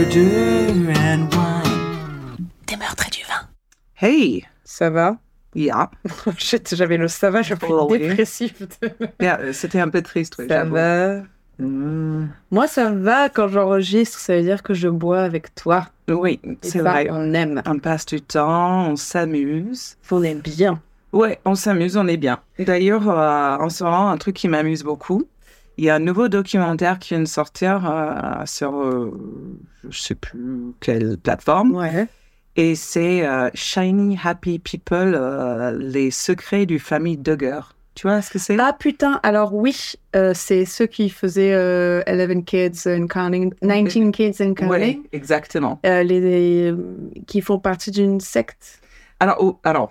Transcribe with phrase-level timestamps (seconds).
[0.00, 2.48] Murder and wine.
[2.66, 3.48] Des meurtres et du vin.
[3.98, 5.16] Hey, Ça va?
[5.54, 5.90] Yeah.
[6.36, 8.00] Shit, J'avais le ça va, je suis Oh, oui.
[8.00, 8.62] dépressif.
[9.22, 11.22] Yeah, C'était un peu triste, oui, ça va.
[11.58, 12.26] Mm.
[12.50, 15.86] Moi, ça va quand j'enregistre, ça veut dire que je bois avec toi.
[16.10, 17.08] Oui, c'est vrai.
[17.10, 17.62] on aime.
[17.64, 19.96] On passe du temps, on s'amuse.
[20.10, 20.78] On est bien.
[21.14, 22.38] Ouais, on s'amuse, on est bien.
[22.58, 25.26] D'ailleurs, euh, en ce moment, un truc qui m'amuse beaucoup,
[25.78, 29.10] il y a un nouveau documentaire qui vient de sortir euh, sur, euh,
[29.88, 32.06] je sais plus quelle plateforme, Ouais.
[32.56, 37.74] et c'est euh, Shiny Happy People, euh, les secrets du famille Duggar.
[37.94, 38.58] Tu vois ce que c'est?
[38.60, 39.94] Ah putain, alors oui,
[40.34, 45.80] c'est ceux qui faisaient euh, 11 Kids and Counting, 19 Kids and Counting, Ouais, exactement.
[45.82, 46.74] les,
[47.26, 48.80] qui font partie d'une secte.
[49.18, 49.90] Alors, oh, alors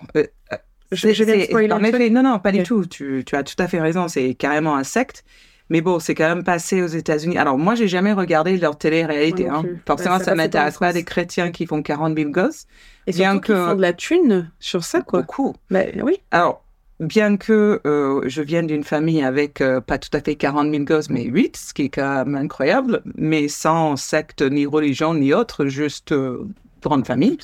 [0.92, 2.86] Je- je c'est- spoiler non, non, pas du tout.
[2.86, 4.06] Tu, tu as tout à fait raison.
[4.06, 5.24] C'est carrément un secte.
[5.68, 7.38] Mais bon, c'est quand même passé aux États-Unis.
[7.38, 9.48] Alors, moi, j'ai jamais regardé leur télé-réalité.
[9.48, 9.62] Hein.
[9.62, 9.82] plus.
[9.86, 12.66] Forcément, ça ça pas m'intéresse pas des chrétiens qui font 40 000 gosses.
[13.08, 15.20] Et Bien surtout qu'ils que- font de la thune sur ça, quoi.
[15.22, 15.54] Beaucoup.
[15.70, 16.18] Mais oui.
[16.30, 16.62] Alors,
[17.00, 20.84] bien que euh, je vienne d'une famille avec euh, pas tout à fait 40 000
[20.84, 25.32] gosses, mais 8, ce qui est quand même incroyable, mais sans secte, ni religion, ni
[25.34, 26.46] autre, juste euh,
[26.82, 27.38] grande famille.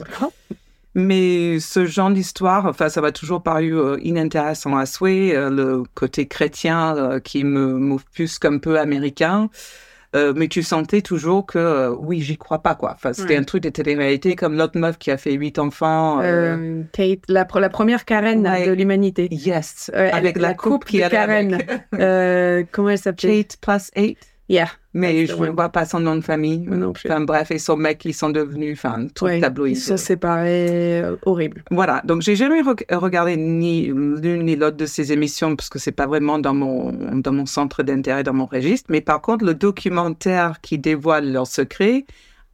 [0.94, 5.34] Mais ce genre d'histoire, enfin, ça m'a toujours paru euh, inintéressant à souhait.
[5.34, 9.48] euh, le côté chrétien euh, qui me m'offusque un peu américain.
[10.14, 12.92] Mais tu sentais toujours que, oui, j'y crois pas, quoi.
[12.94, 13.36] Enfin, c'était Ouais.
[13.40, 16.18] un truc de télé-réalité comme l'autre meuf qui a fait huit enfants.
[16.92, 18.66] Kate, la, pre- la première Karen Ouais.
[18.66, 19.28] de l'humanité.
[19.30, 21.54] Yes, avec la, la coupe, qui de Karen.
[21.54, 22.68] avec.
[22.72, 23.44] Comment elle s'appelait?
[23.44, 24.18] Kate plus 8.
[24.50, 24.68] Yeah.
[24.94, 26.58] Mais je ne vois pas son nom de famille.
[26.60, 27.10] Non plus.
[27.10, 29.76] Enfin bref, et son mec, ils sont devenus, enfin, tout Ouais, tabloïd.
[29.76, 31.00] Ils se séparés.
[31.02, 31.64] euh, horrible.
[31.70, 35.78] Voilà, donc j'ai jamais re- regardé ni l'une ni l'autre de ces émissions parce que
[35.78, 38.86] c'est pas vraiment dans mon, dans mon centre d'intérêt, dans mon registre.
[38.90, 42.04] Mais par contre, le documentaire qui dévoile leurs secrets,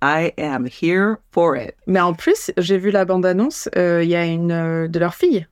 [0.01, 1.75] I am here for it.
[1.89, 5.17] Mais en plus, j'ai vu la bande-annonce, euh, il y a une euh, de leur
[5.17, 5.45] fille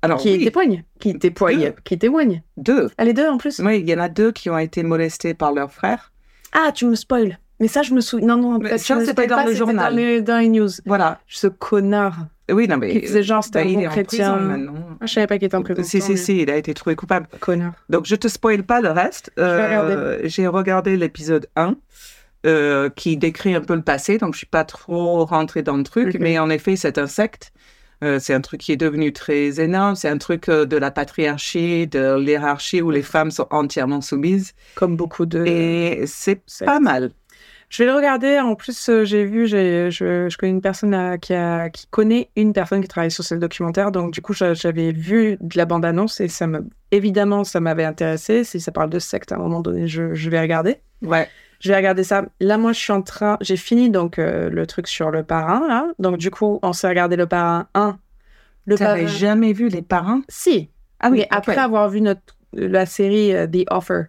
[0.00, 0.84] Alors, qui oui, témoigne.
[1.00, 1.58] Qui témoigne.
[1.60, 1.74] Deux.
[1.84, 2.42] Qui témoigne.
[2.56, 2.88] deux.
[2.96, 5.34] Ah, les deux en plus Oui, il y en a deux qui ont été molestés
[5.34, 6.12] par leur frère.
[6.54, 7.38] Ah, tu me spoil.
[7.60, 8.28] Mais ça, je me souviens.
[8.28, 9.90] Non, non, me c'était dans pas, le c'était journal.
[9.92, 10.68] Dans les, dans les news.
[10.86, 11.20] Voilà.
[11.28, 12.16] Ce connard
[12.50, 12.92] Oui, non, mais.
[13.00, 14.32] qui faisait genre, c'était bah, un il bon est en chrétien.
[14.34, 14.74] prison maintenant.
[15.00, 15.82] Ah, je savais pas qu'il était en prison.
[15.84, 17.26] Si, si, si, il a été trouvé coupable.
[17.40, 17.72] Connard.
[17.88, 19.30] Donc, je te spoil pas le reste.
[19.38, 21.76] Euh, J'ai regardé l'épisode 1
[22.46, 25.84] euh, qui décrit un peu le passé, donc je suis pas trop rentrée dans le
[25.84, 27.52] truc, mais en effet, c'est un secte.
[28.04, 29.96] Euh, c'est un truc qui est devenu très énorme.
[29.96, 34.52] C'est un truc euh, de la patriarchie, de l'hierarchie où les femmes sont entièrement soumises.
[34.74, 35.44] Comme beaucoup de.
[35.46, 37.10] Et c'est pas mal.
[37.70, 38.38] Je vais le regarder.
[38.38, 42.52] En plus, euh, j'ai vu, je, je connais une personne qui, a, qui connaît une
[42.52, 43.90] personne qui travaille sur ce documentaire.
[43.90, 47.84] Donc, du coup, j'a- j'avais vu de la bande-annonce et ça me, évidemment, ça m'avait
[47.84, 48.44] intéressé.
[48.44, 50.76] Si ça parle de secte, à un moment donné, je, je vais regarder.
[51.02, 51.28] Ouais.
[51.60, 52.24] Je vais regarder ça.
[52.40, 53.38] Là, moi, je suis en train.
[53.40, 55.86] J'ai fini donc euh, le truc sur le parrain, là.
[55.98, 57.98] Donc, du coup, on s'est regardé le parrain 1.
[58.66, 59.14] Le T'avais parrain.
[59.14, 60.70] jamais vu les parents Si.
[61.00, 62.22] Ah Mais après avoir vu notre,
[62.54, 64.04] la série euh, The Offer,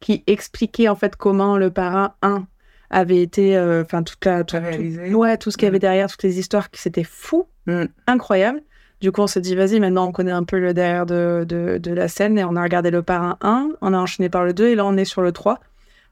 [0.00, 2.46] qui expliquait en fait comment le parrain 1
[2.90, 3.56] avait été.
[3.56, 4.44] euh, Enfin, toute la.
[4.44, 5.10] tout- réalisé.
[5.10, 7.84] tout- ouais, tout ce qu'il y avait derrière, toutes les histoires, qui c'était fou, Mm.
[8.06, 8.60] incroyable.
[9.00, 11.78] Du coup, on s'est dit, vas-y, maintenant on connaît un peu le derrière de, de,
[11.78, 14.52] de la scène et on a regardé le parrain 1, on a enchaîné par le
[14.52, 15.60] 2 et là on est sur le 3.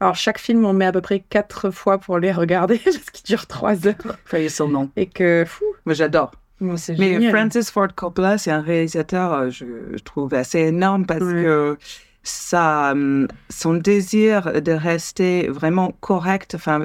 [0.01, 3.25] Alors, chaque film, on met à peu près 4 fois pour les regarder parce qu'il
[3.25, 4.91] dure 3 heures Failli son nom.
[4.97, 5.65] et que fou.
[5.85, 6.33] Moi, j'adore.
[6.61, 7.33] Moi, c'est Mais génial.
[7.35, 11.77] Francis Ford Coppola, c'est un réalisateur, euh, je, je trouve, assez énorme parce que
[12.23, 16.83] ça, hum, son désir de rester vraiment correct, enfin,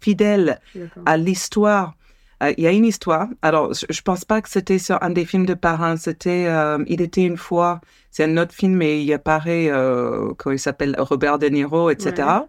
[0.00, 0.60] fidèle
[1.06, 1.94] à l'histoire.
[2.42, 3.28] Euh, Il y a une histoire.
[3.42, 5.96] Alors, je, je pense pas que c'était sur un des films de parrain.
[5.96, 7.80] C'était, euh, il était une fois.
[8.10, 12.12] C'est un autre film, mais il apparaît, euh, comment il s'appelle, Robert De Niro, etc.
[12.16, 12.46] Ouais.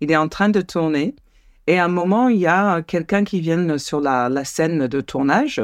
[0.00, 1.14] Il est en train de tourner.
[1.66, 5.00] Et à un moment, il y a quelqu'un qui vient sur la, la scène de
[5.00, 5.62] tournage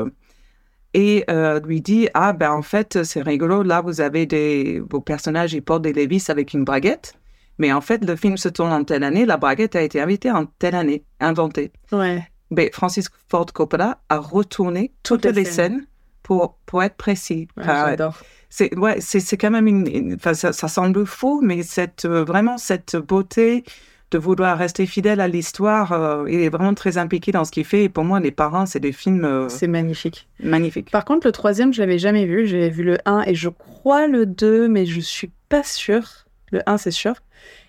[0.94, 5.00] et euh, lui dit Ah, ben en fait, c'est rigolo, là, vous avez des, vos
[5.00, 7.14] personnages, ils portent des Levis avec une braguette.
[7.58, 10.31] Mais en fait, le film se tourne en telle année, la braguette a été invitée
[10.31, 11.72] en telle année, inventée.
[11.90, 12.22] Ouais.
[12.50, 15.86] Ben, Francis Ford Coppola a retourné toutes, Toutes les scènes
[16.22, 17.48] pour, pour être précis.
[17.56, 18.18] Ouais, J'adore.
[18.48, 22.56] c'est ouais, c'est quand même une, une- ça, ça semble fou, mais cette euh, vraiment
[22.58, 23.64] cette beauté
[24.10, 27.66] de vouloir rester fidèle à l'histoire, euh, il est vraiment très impliqué dans ce qu'il
[27.66, 27.84] fait.
[27.84, 30.26] Et pour moi, les parents, c'est des films euh, C'est magnifique.
[30.42, 30.90] magnifiques.
[30.90, 32.46] Par contre, le troisième, je l'avais jamais vu.
[32.46, 36.26] J'ai vu le 1 et je crois le 2, mais je suis pas sûre.
[36.52, 37.16] Le 1, c'est sûr.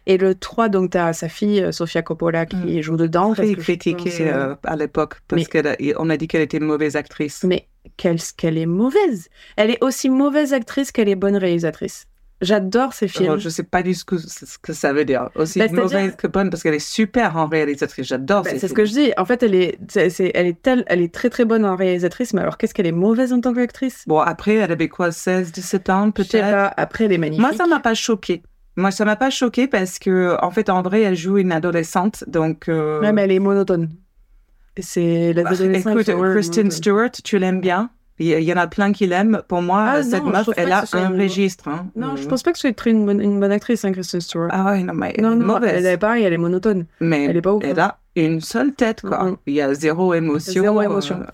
[0.05, 3.33] Et le 3, donc, tu as sa fille, euh, Sofia Coppola, qui joue dedans.
[3.33, 7.43] Très critiquée euh, euh, à l'époque parce qu'on a dit qu'elle était une mauvaise actrice.
[7.43, 7.67] Mais
[7.97, 9.29] qu'elle qu'elle est mauvaise.
[9.55, 12.05] Elle est aussi mauvaise actrice qu'elle est bonne réalisatrice.
[12.41, 13.25] J'adore ces films.
[13.25, 15.29] Alors, je sais pas du tout ce que, ce que ça veut dire.
[15.35, 18.07] Aussi Bah, mauvaise que bonne parce qu'elle est super en réalisatrice.
[18.07, 19.11] J'adore ces c'est ce que je dis.
[19.17, 22.41] En fait, elle est, elle est telle, elle est très très bonne en réalisatrice, mais
[22.41, 24.05] alors qu'est-ce qu'elle est mauvaise en tant qu'actrice?
[24.07, 26.71] Bon, après, elle avait quoi, 16, 17 ans peut-être?
[26.77, 27.41] Après, elle est magnifique.
[27.41, 28.41] Moi, ça m'a pas choqué.
[28.79, 32.23] Moi, ça m'a pas choqué parce que, en fait, en vrai, elle joue une adolescente.
[32.27, 33.89] Donc, euh, Ouais, mais elle est monotone.
[34.79, 36.71] C'est la bah, écoute, Kristen.
[36.71, 39.41] Stewart, tu l'aimes bien Il y, en a plein qui l'aiment.
[39.47, 41.67] Pour moi, Ah, cette non, meuf, elle a un registre.
[41.67, 41.87] hein.
[41.95, 44.19] Non, je Euh, pense pas que ce soit une bonne, une bonne actrice, hein, Kristen
[44.21, 44.49] Stewart.
[44.51, 45.85] Ah ouais, non, mais elle non, est non, mauvaise.
[45.85, 46.85] elle est pareil, elle est monotone.
[47.01, 49.23] Mais elle est pas ouf, elle a une seule tête, quoi.
[49.23, 49.37] Mhm.
[49.47, 50.61] Il y a zéro émotion.
[50.63, 51.19] Zéro émotion.
[51.21, 51.25] euh,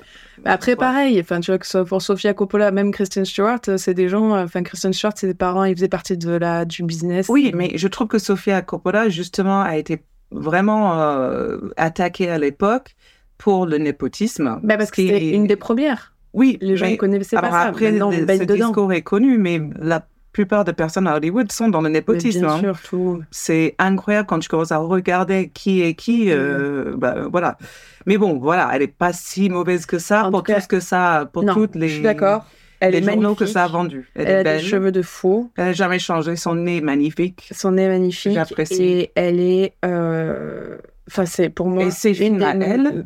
[0.44, 0.76] Après, Ouais.
[0.78, 4.36] pareil, enfin, tu vois, que pour Sofia Coppola, même Kristen Stewart, euh, c'est des gens,
[4.36, 7.28] euh, enfin, Kristen Stewart, ses parents, ils faisaient partie de la, du business.
[7.30, 12.96] Oui, mais je trouve que Sofia Coppola, justement, a été vraiment euh, attaquée à l'époque
[13.38, 14.60] pour le népotisme.
[14.64, 16.14] Bah, parce que Ce qui c'était est- une des premières.
[16.34, 17.62] Oui, Les gens ne connaissaient pas ça.
[17.62, 18.68] après, ce dedans.
[18.68, 20.06] discours est connu, mais la
[20.36, 22.42] plupart des personnes à Hollywood sont dans le népotisme.
[22.42, 22.74] bien hein.
[22.84, 23.22] tout.
[23.32, 26.30] C'est incroyable quand tu commences à regarder qui est qui.
[26.30, 27.58] euh, bah, voilà.
[28.06, 30.62] Mais bon, voilà, elle est pas si mauvaise que ça En pour tout cas- tout
[30.64, 32.46] ce que ça, pour non, toutes les, je suis d'accord.
[32.82, 33.40] Elle les est journaux magnifique.
[33.40, 34.12] que ça a vendu.
[34.14, 34.58] Elle, a belle.
[34.58, 35.50] des cheveux de fou.
[35.56, 36.36] Elle n'a jamais changé.
[36.36, 37.48] Son nez est magnifique.
[37.54, 38.34] Son nez est magnifique.
[38.34, 38.84] J'apprécie.
[38.84, 39.74] Et elle est.
[39.86, 40.78] euh,
[41.08, 41.84] Enfin, c'est pour moi.
[41.86, 43.06] Et ses une à elle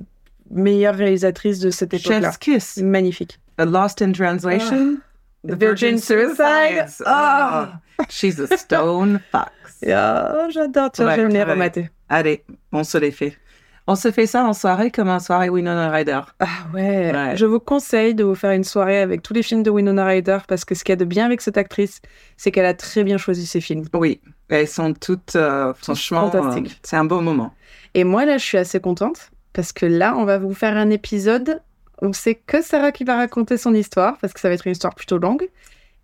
[0.50, 2.22] meilleures réalisatrices de cette époque-là.
[2.32, 3.40] Chef's Kiss, Magnifique.
[3.60, 4.98] A Lost in Translation,
[5.47, 6.86] The Virgin Suicide.
[7.06, 9.51] Ah, she's a stone fox.
[9.88, 10.91] Ah, j'adore.
[10.91, 11.89] Tiens, Ouais, je vais venir remater.
[12.09, 13.38] Allez, on se les fait.
[13.88, 16.19] On se fait ça en soirée comme en soirée Winona Ryder.
[16.39, 17.12] Ah ouais.
[17.12, 17.36] Ouais.
[17.38, 20.38] Je vous conseille de vous faire une soirée avec tous les films de Winona Ryder
[20.47, 22.01] parce que ce qu'il y a de bien avec cette actrice,
[22.38, 23.86] c'est qu'elle a très bien choisi ses films.
[23.94, 26.68] Oui, elles sont toutes, euh, franchement, fantastiques.
[26.71, 27.51] euh, c'est un beau moment.
[27.95, 30.91] Et moi, là, je suis assez contente parce que là, on va vous faire un
[30.91, 31.59] épisode.
[32.01, 34.72] On sait que Sarah qui va raconter son histoire parce que ça va être une
[34.72, 35.50] histoire plutôt longue.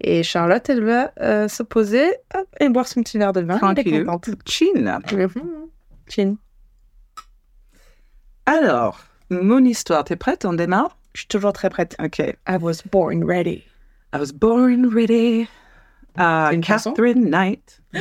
[0.02, 3.58] Et Charlotte, elle va euh, se poser hop, et boire son petit verre de vin.
[3.58, 4.06] Tranquille.
[4.46, 5.00] Chin.
[6.10, 6.36] Chin.
[8.46, 9.00] Alors,
[9.30, 10.44] mon histoire, t'es prête?
[10.46, 10.98] On démarre?
[11.14, 11.96] Je suis toujours très prête.
[12.04, 12.20] Ok.
[12.20, 13.64] I was born ready.
[14.14, 15.48] I was born ready.
[16.18, 17.82] Uh, Catherine Knight.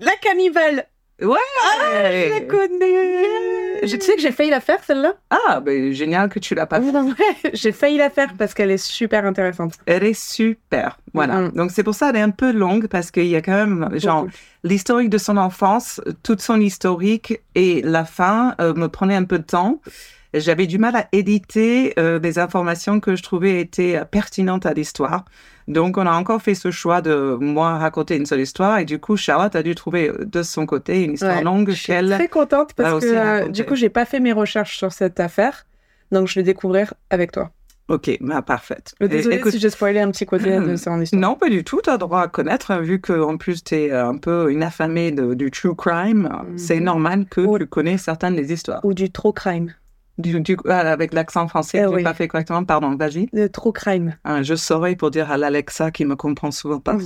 [0.00, 0.86] La cannibale
[1.22, 5.14] Ouais Ah, je la connais Je tu sais que j'ai failli la faire, celle-là?
[5.30, 7.50] Ah, ben, génial que tu l'as pas fait.
[7.54, 9.74] J'ai failli la faire parce qu'elle est super intéressante.
[9.86, 10.98] Elle est super.
[11.12, 11.48] Voilà.
[11.48, 13.88] Donc, c'est pour ça qu'elle est un peu longue parce qu'il y a quand même,
[13.98, 14.26] genre,
[14.62, 19.38] l'historique de son enfance, toute son historique et la fin euh, me prenait un peu
[19.38, 19.80] de temps.
[20.40, 24.74] J'avais du mal à éditer euh, des informations que je trouvais étaient euh, pertinentes à
[24.74, 25.24] l'histoire.
[25.68, 28.98] Donc, on a encore fait ce choix de moi raconter une seule histoire et du
[28.98, 31.42] coup, Charlotte a dû trouver euh, de son côté une histoire Ouais.
[31.44, 34.76] longue Je suis très contente parce que euh, du coup, j'ai pas fait mes recherches
[34.76, 35.64] sur cette affaire.
[36.12, 37.50] Donc, je vais découvrir avec toi.
[37.88, 38.94] Ok, bah, parfaite.
[39.02, 41.20] Euh, Désolée si j'ai spoilé un petit côté de son histoire.
[41.20, 41.80] Non, pas du tout.
[41.84, 45.12] Tu as droit à connaître, hein, vu qu'en plus, tu es un peu une affamée
[45.12, 46.30] de- du true crime.
[46.48, 46.58] Mhm.
[46.58, 48.80] C'est normal que tu connais certaines des histoires.
[48.84, 49.72] Ou du trop crime.
[50.16, 52.02] Du, du- ah, avec l'accent français, Eh je oui.
[52.04, 52.64] pas fait correctement.
[52.64, 53.26] Pardon, vas-y.
[53.32, 54.16] De trop crime.
[54.42, 56.96] Je saurais pour dire à l'Alexa qui me comprend souvent pas.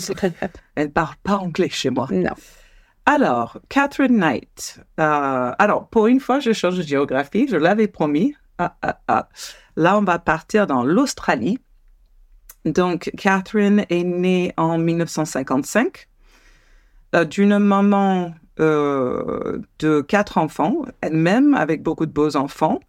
[0.74, 2.06] Elle parle pas anglais chez moi.
[2.10, 2.34] non.
[3.06, 4.80] Alors, Catherine Knight.
[5.00, 7.46] Euh, alors, pour une fois, je change de géographie.
[7.48, 8.34] Je l'avais promis.
[8.58, 9.28] Ah, ah, ah.
[9.76, 11.58] Là, on va partir dans l'Australie.
[12.66, 16.06] Donc, Catherine est née en 1955
[17.14, 22.80] euh, d'une maman euh, de quatre enfants, elle-même avec beaucoup de beaux enfants.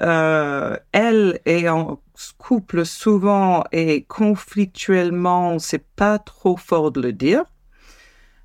[0.00, 2.00] Euh, elle est en
[2.38, 7.44] couple souvent et conflictuellement, c'est pas trop fort de le dire.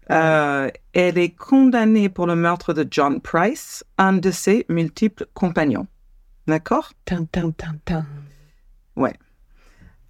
[0.10, 5.88] Euh, elle est condamnée pour le meurtre de John Price, un de ses multiples compagnons.
[6.48, 6.94] D'accord?
[7.06, 8.06] Tin, tin, tin, tin.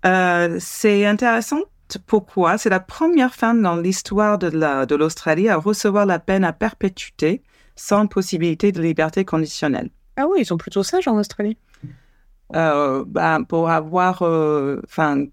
[0.05, 1.61] Euh, C'est intéressant.
[2.05, 2.57] Pourquoi?
[2.57, 6.53] C'est la première femme dans l'histoire de la- de l'Australie à recevoir la peine à
[6.53, 7.43] perpétuité
[7.75, 9.89] sans possibilité de liberté conditionnelle.
[10.15, 11.57] Ah oui, ils sont plutôt sages en Australie.
[12.55, 15.25] Euh, ben, pour avoir, euh, enfin,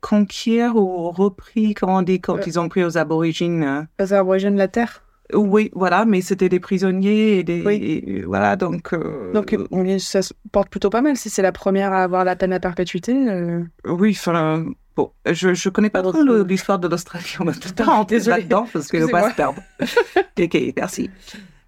[0.00, 2.42] conquérir ou repris, comment on dit, quand Euh.
[2.46, 3.62] ils ont pris aux aborigines.
[3.62, 5.02] euh, Les aborigènes de la Terre.
[5.32, 7.62] Oui, voilà, mais c'était des prisonniers et des.
[7.64, 7.74] Oui.
[8.06, 8.92] et voilà, donc.
[8.92, 11.16] euh, Donc, on- ça se porte plutôt pas mal.
[11.16, 13.12] Si c'est la première à avoir la peine à perpétuité.
[13.30, 14.66] euh, Oui, enfin.
[14.96, 17.36] Bon, je, je connais pas trop l'histoire de l'Australie.
[17.40, 19.60] On va tout le temps rentrer là-dedans parce qu'il ne pas se perdre.
[20.38, 21.10] ok, merci.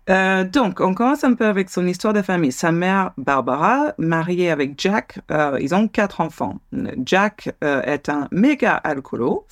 [0.09, 2.53] Euh, donc, on commence un peu avec son histoire de famille.
[2.53, 6.61] Sa mère, Barbara, mariée avec Jack, euh, ils ont quatre enfants.
[7.05, 9.47] Jack euh, est un méga alcoolo.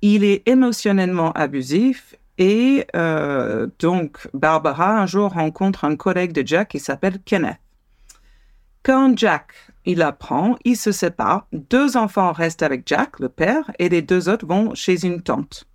[0.00, 2.86] Il est émotionnellement abusif et
[3.78, 7.58] donc Barbara un jour rencontre un collègue de Jack qui s'appelle Kenneth.
[8.82, 9.52] Quand Jack,
[9.84, 11.46] il apprend, il se sépare.
[11.52, 15.66] Deux enfants restent avec Jack, le père, et les deux autres vont chez une tante.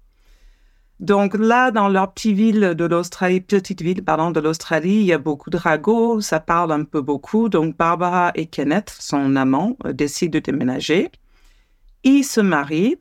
[0.99, 5.13] Donc là, dans leur petite ville de l'Australie, petite ville, pardon, de l'Australie, il y
[5.13, 7.49] a beaucoup de ragots, ça parle un peu beaucoup.
[7.49, 11.11] Donc Barbara et Kenneth, son amant, euh, décident de déménager.
[12.03, 12.97] Ils se marient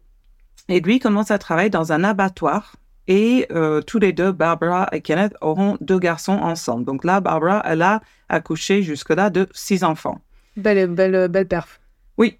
[0.68, 2.76] et lui commence à travailler dans un abattoir.
[3.08, 6.84] Et euh, tous les deux, Barbara et Kenneth, auront deux garçons ensemble.
[6.84, 10.20] Donc là, Barbara, elle a accouché jusque-là de six enfants.
[10.56, 11.80] Belle, belle, belle perf.
[12.18, 12.38] Oui.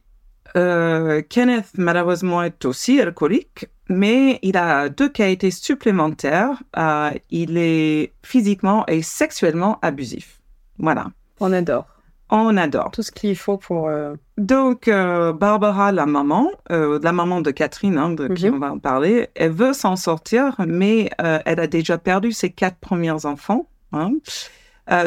[0.56, 6.62] Euh, Kenneth, malheureusement, est aussi alcoolique, mais il a deux qualités supplémentaires.
[6.76, 10.40] Euh, il est physiquement et sexuellement abusif.
[10.78, 11.08] Voilà.
[11.40, 11.95] On adore.
[12.30, 12.90] On adore.
[12.90, 13.88] Tout ce qu'il faut pour.
[13.88, 18.54] euh, Donc, euh, Barbara, la maman, euh, la maman de Catherine, hein, de qui Mhm.
[18.56, 22.78] on va en parler, elle veut s'en sortir, mais elle a déjà perdu ses quatre
[22.78, 23.68] premiers enfants.
[23.92, 24.12] hein.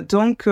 [0.10, 0.48] Donc,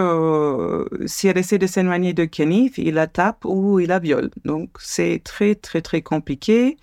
[1.05, 4.29] si elle essaie de s'éloigner de Kenneth, il la tape ou il la viole.
[4.45, 6.77] Donc, c'est très, très, très compliqué.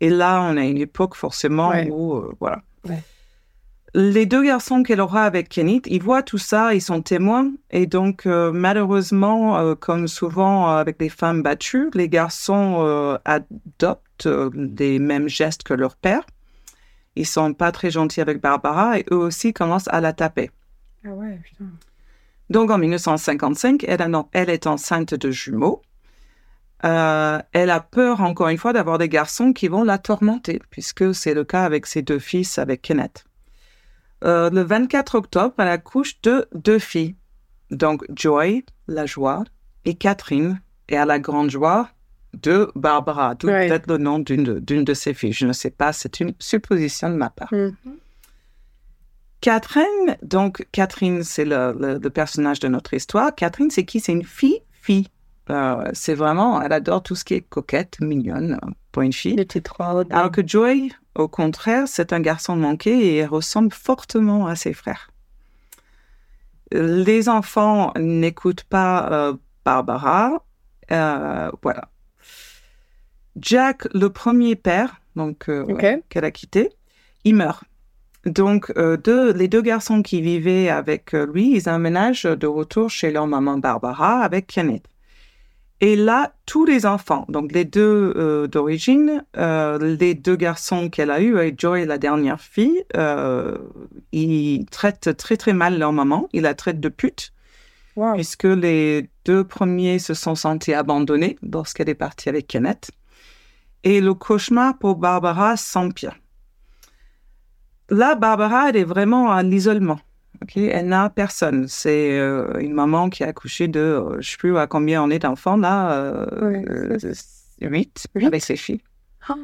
[0.00, 1.88] Et là, on a une époque forcément Ouais.
[1.90, 2.60] où, voilà.
[2.88, 3.02] Ouais.
[3.94, 7.52] Les deux garçons qu'elle aura avec Kenneth, ils voient tout ça, ils sont témoins.
[7.70, 13.18] Et donc, euh, malheureusement, euh, comme souvent euh, avec les femmes battues, les garçons euh,
[13.26, 16.24] adoptent les mêmes gestes que leur père.
[17.16, 20.50] Ils sont pas très gentils avec Barbara et eux aussi commencent à la taper.
[21.04, 21.66] Ah ouais, putain.
[22.48, 25.82] Donc en 1955, elle, a- elle est enceinte de jumeaux.
[26.84, 31.14] Euh, elle a peur, encore une fois, d'avoir des garçons qui vont la tourmenter, puisque
[31.14, 33.24] c'est le cas avec ses deux fils, avec Kenneth.
[34.24, 37.16] Euh, le 24 octobre, elle accouche de deux filles.
[37.70, 39.44] Donc Joy, la joie,
[39.84, 41.88] et Catherine, et à la grande joie
[42.34, 43.68] de Barbara, d'où Ouais.
[43.68, 45.32] peut-être le nom d'une de, de ses filles.
[45.32, 47.52] Je ne sais pas, c'est une supposition de ma part.
[47.52, 47.74] Mhm.
[49.40, 53.34] Catherine, donc Catherine, c'est le, le- le personnage de notre histoire.
[53.34, 53.98] Catherine, c'est qui?
[53.98, 55.08] C'est une fille-fille.
[55.50, 58.58] Euh, c'est vraiment, elle adore tout ce qui est coquette, mignonne
[58.92, 59.34] pour une fille.
[60.14, 65.10] Alors que Joy, au contraire, c'est un garçon manqué et ressemble fortement à ses frères.
[66.70, 69.34] Les enfants n'écoutent pas euh,
[69.64, 70.44] Barbara.
[70.90, 71.88] Euh, voilà.
[73.40, 76.70] Jack, le premier père, donc euh, ouais, qu'elle a quitté,
[77.24, 77.64] il meurt.
[78.24, 83.26] Donc, deux- les deux garçons qui vivaient avec lui, ils emménagent de retour chez leur
[83.26, 84.84] maman Barbara avec Kenneth.
[85.84, 91.10] Et là, tous les enfants, donc les deux euh, d'origine, euh, les deux garçons qu'elle
[91.10, 93.58] a eus, et Joy, la dernière fille, euh,
[94.12, 96.28] ils traitent très très mal leur maman.
[96.32, 97.32] Ils la traitent de pute,
[97.96, 98.14] Wow.
[98.14, 102.92] puisque les deux premiers se sont sentis abandonnés lorsqu'elle est partie avec Kenneth.
[103.82, 106.14] Et le cauchemar pour Barbara s'empire.
[107.90, 109.98] Là, Barbara, elle est vraiment à l'isolement.
[110.42, 111.66] Ok Elle n'a personne.
[111.68, 115.02] C'est euh, une maman qui a accouché de, euh, je ne sais plus à combien
[115.02, 116.98] on est d'enfants là, euh, Ouais, euh,
[117.68, 118.26] huit, Huit?
[118.26, 118.80] avec ses filles.
[119.28, 119.34] Ah.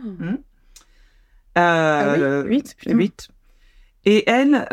[1.58, 2.94] Euh, oui, huit, putain.
[2.96, 3.28] huit.
[4.04, 4.66] Et elle,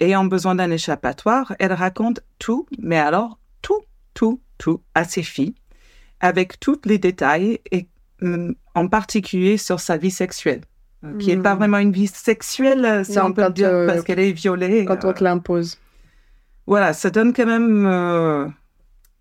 [0.00, 3.80] ayant besoin d'un échappatoire, elle raconte tout, mais alors tout,
[4.12, 5.54] tout, tout à ses filles,
[6.20, 7.86] avec tous les détails, et
[8.22, 10.60] hum, en particulier sur sa vie sexuelle,
[11.18, 11.58] qui n'est pas Mhm.
[11.58, 14.32] vraiment une vie sexuelle, euh, si Non, on peut le dire, euh, parce qu'elle est
[14.32, 14.84] violée.
[14.84, 15.78] Quand euh, on te l'impose.
[16.66, 18.44] voilà, ça donne quand même euh,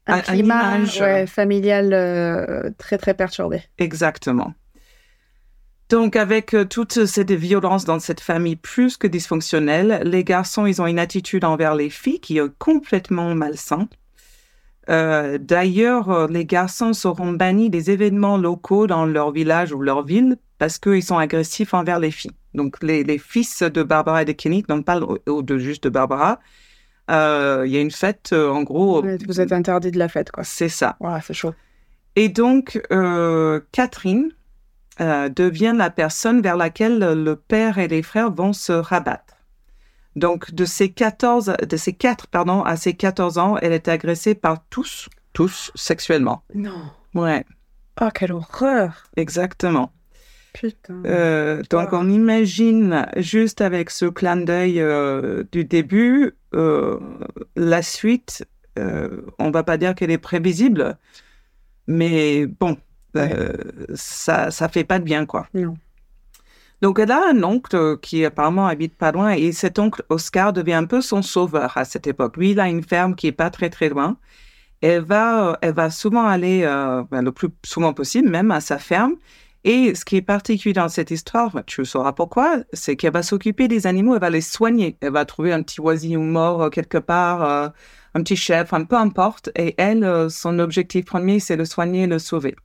[0.07, 0.99] Un un- un climat image.
[1.01, 3.61] ouais, familial euh, très très perturbé.
[3.77, 4.53] Exactement.
[5.89, 10.81] Donc, avec euh, toute cette violence dans cette famille plus que dysfonctionnelle, les garçons, ils
[10.81, 13.87] ont une attitude envers les filles qui est complètement malsain.
[14.89, 20.03] Euh, D'ailleurs, euh, les garçons seront bannis des événements locaux dans leur village ou leur
[20.03, 22.31] ville parce qu'ils sont agressifs envers les filles.
[22.53, 26.39] Donc, les, les fils de Barbara et de Kenneth, non pas de juste de Barbara,
[27.11, 30.31] euh, il y a une fête, euh, en gros, Vous êtes interdit de la fête,
[30.31, 30.43] quoi.
[30.43, 30.95] c'est ça.
[30.99, 31.53] Ouais, c'est chaud.
[32.15, 34.31] Et donc, euh, Catherine
[34.97, 39.35] devient la personne vers laquelle le père et les frères vont se rabattre.
[40.15, 44.33] Donc, de ses 14, de ses 4, pardon, à ses 14 ans, elle est agressée
[44.35, 46.43] par tous, tous sexuellement.
[46.53, 46.81] Non.
[47.13, 47.43] Ouais,
[48.01, 49.03] Oh, quelle horreur.
[49.17, 49.91] exactement.
[51.05, 56.99] Euh, donc, on imagine juste avec ce clin d'œil euh, du début, euh,
[57.55, 58.45] la suite,
[58.77, 60.97] on va pas dire qu'elle est prévisible,
[61.87, 62.77] mais bon,
[63.93, 65.47] ça, ça fait pas de bien, quoi.
[65.53, 65.75] Non.
[66.81, 70.73] Donc, elle a un oncle qui apparemment habite pas loin et cet oncle, Oscar, devient
[70.73, 72.35] un peu son sauveur à cette époque.
[72.35, 74.17] Lui, il a une ferme qui est pas très, très loin.
[74.81, 76.63] Elle va, elle va souvent aller,
[77.09, 79.15] ben, le plus souvent possible, même à sa ferme.
[79.67, 83.67] Et ce qui est particulier dans cette histoire, tu sauras pourquoi, c'est qu'elle va s'occuper
[83.67, 84.95] des animaux, elle va les soigner.
[85.01, 87.69] Elle va trouver un petit oisillon mort euh, quelque part, euh,
[88.13, 89.49] un petit chef, enfin, peu importe.
[89.55, 92.55] Et elle, euh, son objectif premier, c'est le soigner et le sauver.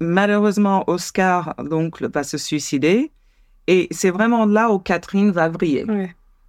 [0.00, 3.12] malheureusement, Oscar donc va se suicider.
[3.66, 5.84] Et c'est vraiment là où Catherine va briller.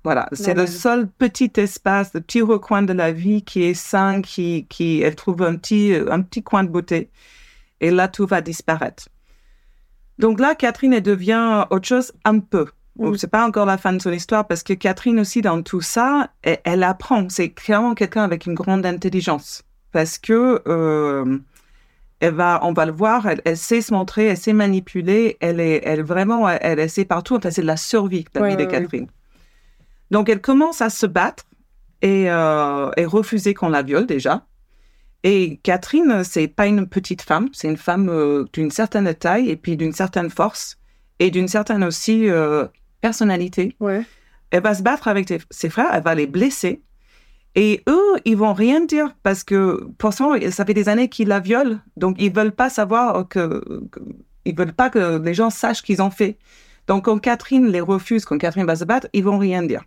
[0.05, 4.21] Voilà, c'est le seul petit espace, le petit recoin de la vie qui est sain,
[4.21, 7.09] qui, qui elle trouve un petit, un petit coin de beauté.
[7.81, 9.09] Et là, tout va disparaître.
[10.17, 12.67] Donc là, Catherine, elle devient autre chose un peu.
[12.97, 15.81] Ce C'est pas encore la fin de son histoire parce que Catherine aussi, dans tout
[15.81, 17.27] ça, elle, apprend.
[17.29, 19.63] C'est clairement quelqu'un avec une grande intelligence.
[19.91, 21.37] Parce que, euh,
[22.21, 25.81] elle va, on va le voir, elle, sait se montrer, elle sait manipuler, elle est,
[25.83, 27.35] elle vraiment, elle, elle sait partout.
[27.35, 29.07] Enfin, c'est de la survie, la vie de Catherine.
[30.11, 31.43] Donc, elle commence à se battre
[32.01, 34.45] et, euh, et refuser qu'on la viole déjà.
[35.27, 39.55] Et Catherine, c'est pas une petite femme, c'est une femme euh, d'une certaine taille et
[39.55, 40.77] puis d'une certaine force
[41.17, 42.67] et d'une certaine aussi euh,
[43.01, 43.75] personnalité.
[43.79, 44.03] Ouais.
[44.51, 46.83] Elle va se battre avec ses frères, elle va les blesser.
[47.55, 51.39] Et eux, ils vont rien dire parce que, pourtant, ça fait des années qu'ils la
[51.39, 51.79] violent.
[51.97, 53.63] Donc, ils veulent pas savoir que,
[54.45, 56.37] ils veulent pas que les gens sachent qu'ils ont fait.
[56.85, 59.85] Donc, quand Catherine les refuse, quand Catherine va se battre, ils vont rien dire.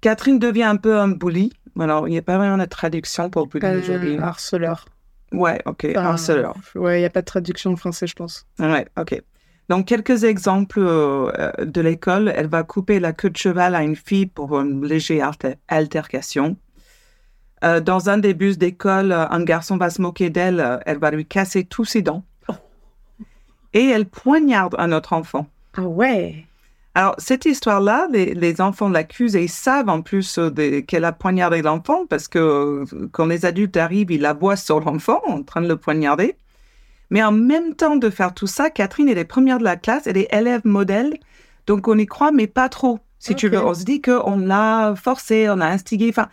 [0.00, 1.52] Catherine devient un peu un bully.
[1.78, 4.18] Alors, il n'y a pas vraiment de traduction pour aujourd'hui.
[4.18, 4.86] Harceleur.
[5.32, 6.54] Ouais, ok, harceleur.
[6.74, 8.46] Ouais, il n'y a pas de traduction en français, je pense.
[8.58, 9.20] Ouais, ok.
[9.68, 12.32] Donc, quelques exemples euh, de l'école.
[12.34, 15.32] Elle va couper la queue de cheval à une fille pour une légère
[15.68, 16.56] altercation.
[17.64, 20.80] Euh, dans un des bus d'école, un garçon va se moquer d'elle.
[20.86, 22.24] Elle va lui casser tous ses dents.
[22.48, 22.54] Oh.
[23.72, 25.48] Et elle poignarde un autre enfant.
[25.76, 26.46] Ah ouais
[26.96, 31.60] alors, cette histoire-là, les, enfants l'accusent et ils savent en plus euh, qu'elle a poignardé
[31.60, 35.60] l'enfant parce que euh, quand les adultes arrivent, ils la voient sur l'enfant en train
[35.60, 36.36] de le poignarder.
[37.10, 40.06] Mais en même temps de faire tout ça, Catherine est les première de la classe,
[40.06, 41.18] elle est élève modèle,
[41.66, 42.98] donc on y croit, mais pas trop.
[43.18, 46.08] Si tu veux, on se dit qu'on l'a forcé, on l'a instigé.
[46.08, 46.28] Enfin,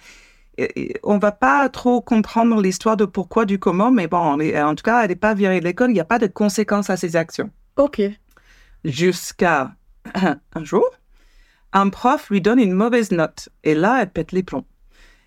[1.03, 5.01] on va pas trop comprendre l'histoire de pourquoi, du comment, mais bon, en tout cas,
[5.03, 7.49] elle n'est pas virée de l'école, il n'y a pas de conséquences à ses actions.
[7.75, 8.01] Ok.
[8.85, 9.73] Jusqu'à
[10.53, 10.85] un jour,
[11.73, 14.65] un prof lui donne une mauvaise note et là, elle pète les plombs.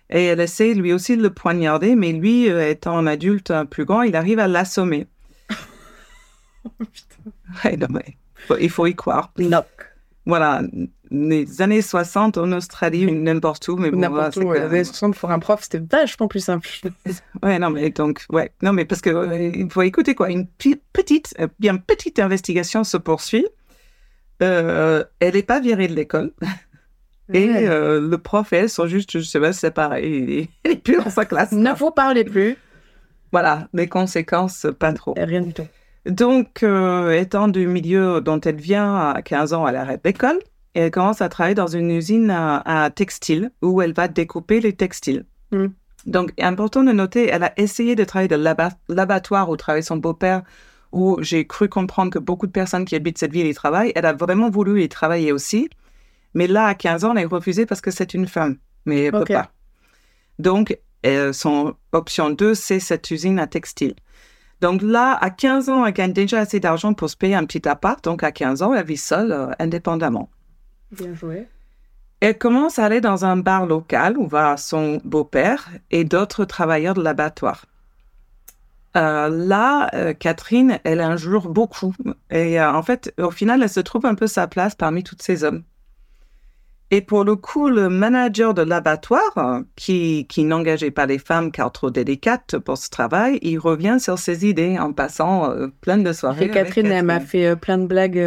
[0.09, 3.83] Et elle essaie lui aussi de le poignarder, mais lui, euh, étant un adulte plus
[3.83, 5.07] grand, il arrive à l'assommer.
[6.65, 7.99] oh, putain.
[8.59, 9.33] il faut y croire.
[9.37, 9.65] Knock.
[10.25, 10.61] Voilà,
[11.09, 14.51] les années 60 en Australie, n'importe où, mais bon, n'importe où.
[14.51, 16.69] Les années 60 pour un prof, c'était vachement plus simple.
[17.43, 20.47] ouais, non, mais donc, ouais, non, mais parce que euh, il faut écouter quoi, une
[20.47, 23.47] petite, euh, bien petite investigation se poursuit.
[24.41, 26.31] Euh, elle n'est pas virée de l'école.
[27.33, 30.49] Et euh, le prof et elle sont juste, je sais pas, c'est pareil.
[30.63, 31.51] Elle n'est plus dans sa classe.
[31.51, 32.55] ne faut parler plus.
[33.31, 35.13] Voilà, les conséquences, pas trop.
[35.17, 35.67] Rien du tout.
[36.05, 40.39] Donc, euh, étant du milieu dont elle vient à 15 ans, elle arrête l'école
[40.73, 44.73] et elle commence à travailler dans une usine à, textile où elle va découper les
[44.73, 45.25] textiles.
[45.51, 45.65] Mm.
[46.05, 48.41] Donc, important de noter, elle a essayé de travailler de
[48.87, 50.43] l'abattoir où travaillait son beau-père
[50.91, 53.91] où j'ai cru comprendre que beaucoup de personnes qui habitent cette ville y travaillent.
[53.95, 55.69] Elle a vraiment voulu y travailler aussi.
[56.33, 58.57] Mais là, à 15 ans, elle est refusée parce que c'est une femme.
[58.85, 59.51] Mais elle ne peut pas.
[60.39, 60.77] Donc,
[61.33, 63.95] son option 2, c'est cette usine à textile.
[64.61, 67.67] Donc là, à 15 ans, elle gagne déjà assez d'argent pour se payer un petit
[67.67, 68.03] appart.
[68.03, 70.29] Donc à 15 ans, elle vit seule, euh, indépendamment.
[70.91, 71.47] Bien joué.
[72.19, 76.95] Elle commence à aller dans un bar local où va son beau-père et d'autres travailleurs
[76.95, 77.65] de l'abattoir.
[78.95, 81.93] Euh, là, euh, Catherine, elle injure beaucoup.
[82.31, 85.17] Et euh, en fait, au final, elle se trouve un peu sa place parmi tous
[85.19, 85.63] ces hommes.
[86.89, 91.69] Et pour le coup, le manager de l'abattoir, qui, qui n'engageait pas les femmes car
[91.73, 96.45] trop délicates pour ce travail, il revient sur ses idées en passant plein de soirées.
[96.45, 98.23] Et Catherine, elle m'a fait plein de blagues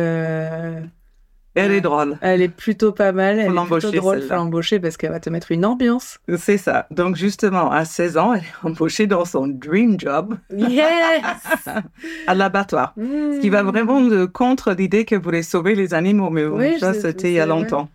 [1.55, 2.17] elle est drôle.
[2.21, 3.39] Elle est plutôt pas mal.
[3.41, 4.23] Elle est plutôt drôle.
[4.23, 6.19] Faut l'embaucher parce qu'elle va te mettre une ambiance.
[6.37, 6.87] C'est ça.
[6.91, 10.37] Donc, justement, à 16 ans, elle est embauchée dans son dream job.
[10.55, 11.23] Yes!
[12.27, 12.95] à l'abattoir.
[12.97, 13.69] Ce qui va hmm.
[13.69, 16.31] vraiment contre l'idée qu'elle voulait sauver les animaux.
[16.31, 17.89] Mais bon, ça, c'était il y a longtemps.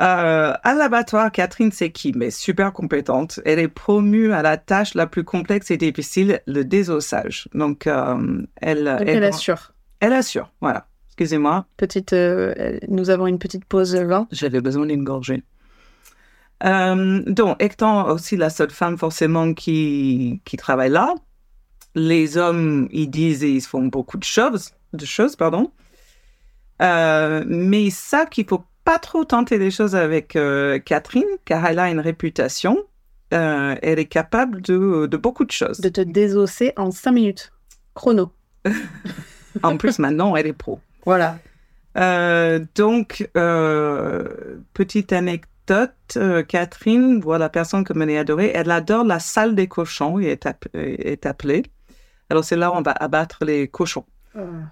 [0.00, 2.12] Euh, à l'abattoir, Catherine c'est qui?
[2.16, 3.40] Mais super compétente.
[3.44, 7.46] Elle est promue à la tâche la plus complexe et difficile, le désossage.
[7.52, 9.72] Donc, euh, elle, elle, elle assure.
[10.00, 10.86] Elle assure, voilà.
[11.12, 11.66] Excusez-moi.
[11.76, 14.26] Petite, euh, nous avons une petite pause vin.
[14.32, 15.42] J'avais besoin d'une gorgée.
[16.64, 21.14] Euh, donc, étant aussi la seule femme forcément qui, qui travaille là,
[21.94, 25.70] les hommes, ils disent et ils font beaucoup de choses, de choses pardon.
[26.80, 30.36] Euh, mais ils savent qu'il faut pas trop tenter les choses avec
[30.86, 32.78] Catherine, car elle a une réputation.
[33.34, 35.80] euh, elle est capable de, de beaucoup de choses.
[35.80, 37.52] De te désosser en 5 minutes.
[37.94, 38.32] Chrono.
[39.62, 40.80] En plus, maintenant, elle est pro.
[41.06, 41.38] Voilà.
[41.98, 44.24] Euh, donc, euh,
[44.74, 49.66] petite anecdote, euh, Catherine, voilà la personne que m'est adorée, elle adore la salle des
[49.68, 51.64] cochons, et est, app- est appelée.
[52.30, 54.04] Alors, c'est là où on va abattre les cochons.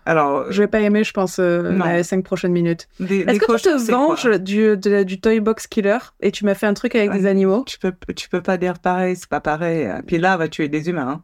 [0.07, 2.89] Alors, Je vais pas aimer, je pense, euh, les 5 prochaines minutes.
[2.99, 6.65] Est-ce que tu te venges du, de- du Toy Box Killer et tu m'as fait
[6.67, 7.19] un truc avec Ouais.
[7.19, 7.65] des animaux?
[7.67, 9.87] Tu peux, tu peux pas dire pareil, c'est pas pareil.
[10.07, 11.23] Puis là, va tuer des humains.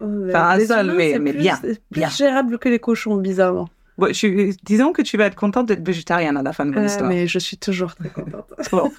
[0.00, 0.26] hein.
[0.30, 2.08] Enfin, un seul, mais- c'est mais plus- bien, c'est plus bien.
[2.08, 3.68] gérable que les cochons, bizarrement.
[4.00, 7.08] Je disons que tu vas être contente d'être végétarienne à la fin de Ah, l'histoire.
[7.08, 8.46] mais je suis toujours très contente.
[8.72, 8.90] Bon.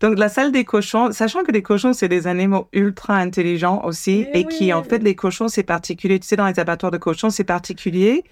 [0.00, 4.26] Donc, la salle des cochons, sachant que les cochons, c'est des animaux ultra intelligents aussi,
[4.32, 6.20] Eh et qui, en fait, les cochons, c'est particulier.
[6.20, 8.22] Tu sais, dans les abattoirs de cochons, c'est particulier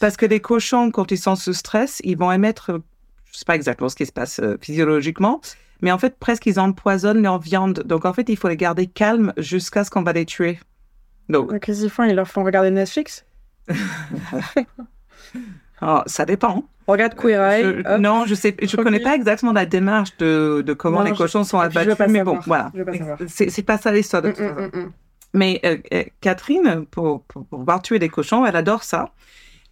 [0.00, 2.78] parce que les cochons, quand ils sont sous stress, ils vont émettre, euh,
[3.30, 5.40] je sais pas exactement ce qui se passe euh, physiologiquement,
[5.82, 7.84] mais en fait, presque, ils empoisonnent leur viande.
[7.86, 10.58] Donc, en fait, il faut les garder calmes jusqu'à ce qu'on va les tuer.
[11.28, 12.02] Donc, Qu'est-ce qu'ils font?
[12.04, 13.24] Ils leur font regarder Netflix?
[15.82, 16.64] oh, ça dépend.
[16.86, 17.62] Regarde Queer Eye.
[17.62, 21.12] Je- non, je sais, je connais pas exactement la démarche de, de comment Non, les
[21.12, 22.70] je- cochons sont je abattus, pas mais bon, voilà.
[22.74, 23.24] Je.
[23.48, 24.32] C'est pas ça l'histoire de Mm,
[24.76, 24.92] mm, mm.
[25.32, 29.10] Mais euh, euh, Catherine, pour, pour pouvoir tuer des cochons, elle adore ça.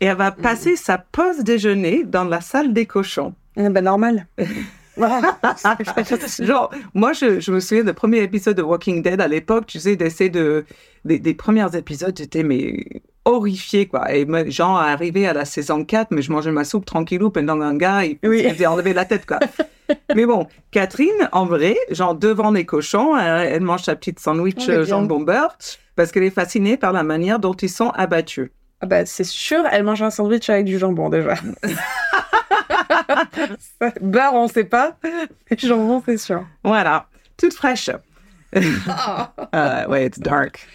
[0.01, 3.35] Et elle va passer sa pause déjeuner dans la salle des cochons.
[3.57, 4.27] Eh ben, normal.
[6.41, 9.79] Genre, moi, je, je me souviens du premier épisode de Walking Dead à l'époque, tu
[9.79, 10.65] sais, d'essayer de.
[11.05, 12.85] Des, des premiers épisodes, j'étais mais
[13.25, 14.13] horrifiée, quoi.
[14.13, 17.77] Et genre, arrivé à la saison 4, mais je mangeais ma soupe tranquillou pendant un
[17.77, 18.43] gars, il Oui.
[18.49, 19.39] faisait enlever la tête, quoi.
[20.15, 24.57] mais bon, Catherine, en vrai, genre, devant les cochons, elle, elle mange sa petite sandwich
[24.59, 25.57] Oh, mais euh, jambon beurre,
[25.97, 28.51] parce qu'elle est fascinée par la manière dont ils sont abattus.
[28.81, 31.35] Ah bah, c'est sûr, elle mange un sandwich avec du jambon déjà.
[34.01, 34.97] Beurre, on sait pas.
[35.05, 36.45] Mais jambon, c'est sûr.
[36.65, 37.07] Voilà,
[37.37, 37.91] toute fraîche.
[39.55, 40.67] Euh, ouais, it's dark.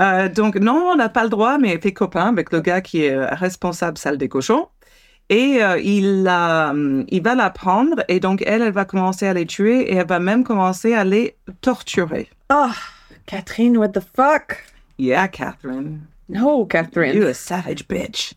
[0.00, 2.80] Euh, donc, non, on n'a pas le droit, mais elle fait copain avec le gars
[2.80, 4.68] qui est euh, responsable salle des cochons.
[5.30, 9.32] Et euh, il, hum, il va la prendre, et donc elle, elle va commencer à
[9.32, 12.28] les tuer, et elle va même commencer à les torturer.
[12.50, 12.70] Oh,
[13.26, 14.64] Catherine, what the fuck?
[14.98, 16.02] Yeah, Catherine.
[16.28, 17.16] No, Catherine.
[17.16, 18.34] You a savage bitch.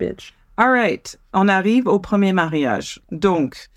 [0.00, 0.32] Bitch.
[0.56, 3.00] All right, on arrive au premier mariage.
[3.12, 3.68] Donc,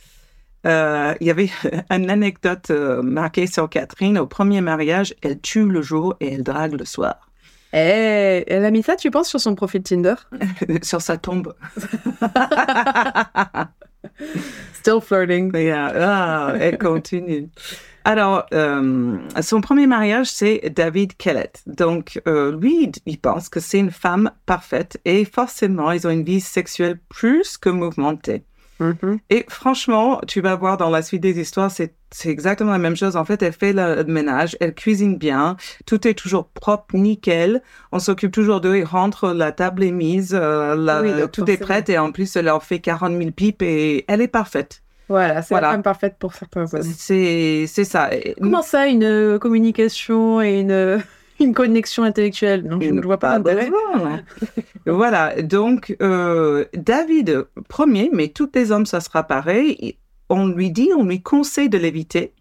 [0.65, 1.49] euh, il y avait
[1.89, 4.17] une anecdote euh, marquée sur Catherine.
[4.17, 7.31] Au premier mariage, elle tue le jour et elle drague le soir.
[7.73, 10.15] Eh, elle a mis ça, tu penses, sur son profil Tinder?
[10.81, 11.55] sur sa tombe.
[14.73, 15.51] Still flirting.
[15.53, 17.49] Mais, euh, ah, elle continue.
[18.03, 21.61] Alors, euh, son premier mariage, c'est David Kellett.
[21.67, 26.23] Donc, euh, lui, il pense que c'est une femme parfaite et forcément, ils ont une
[26.23, 28.43] vie sexuelle plus que mouvementée.
[28.81, 29.19] Mhm.
[29.29, 31.93] Et franchement, tu vas voir dans la suite des histoires, c'est
[32.25, 33.15] exactement la même chose.
[33.15, 37.61] En fait, elle fait le ménage, elle cuisine bien, tout est toujours propre, nickel.
[37.91, 41.49] On s'occupe toujours d'eux, ils rentrent, la table est mise, euh, la- Oui, donc tout
[41.49, 44.81] est prêt et en plus, elle leur fait 40 000 pipes et elle est parfaite.
[45.09, 45.67] Voilà, c'est Voilà.
[45.67, 46.65] la femme parfaite pour certains.
[46.67, 48.09] C'est ça.
[48.41, 51.03] Comment ça, une communication et une,
[51.45, 53.69] une connexion intellectuelle Non, je ne vois pas l'intérêt.
[54.85, 59.97] voilà, donc euh, David, premier, mais tous les hommes, ça sera pareil.
[60.29, 62.33] On lui dit, on lui conseille de l'éviter.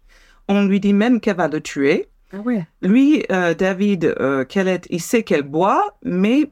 [0.47, 2.07] On lui dit même qu'elle va le tuer.
[2.33, 2.65] Ah ouais.
[2.81, 6.49] Lui, euh, David euh, Kellett, il sait qu'elle boit, mais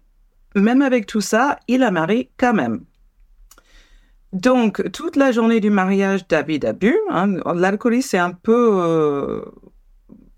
[0.56, 2.82] même avec tout ça, il la marie quand même.
[4.34, 6.96] Donc, toute la journée du mariage, David a bu.
[7.10, 7.38] hein.
[7.56, 9.44] L'alcoolisme, c'est un peu...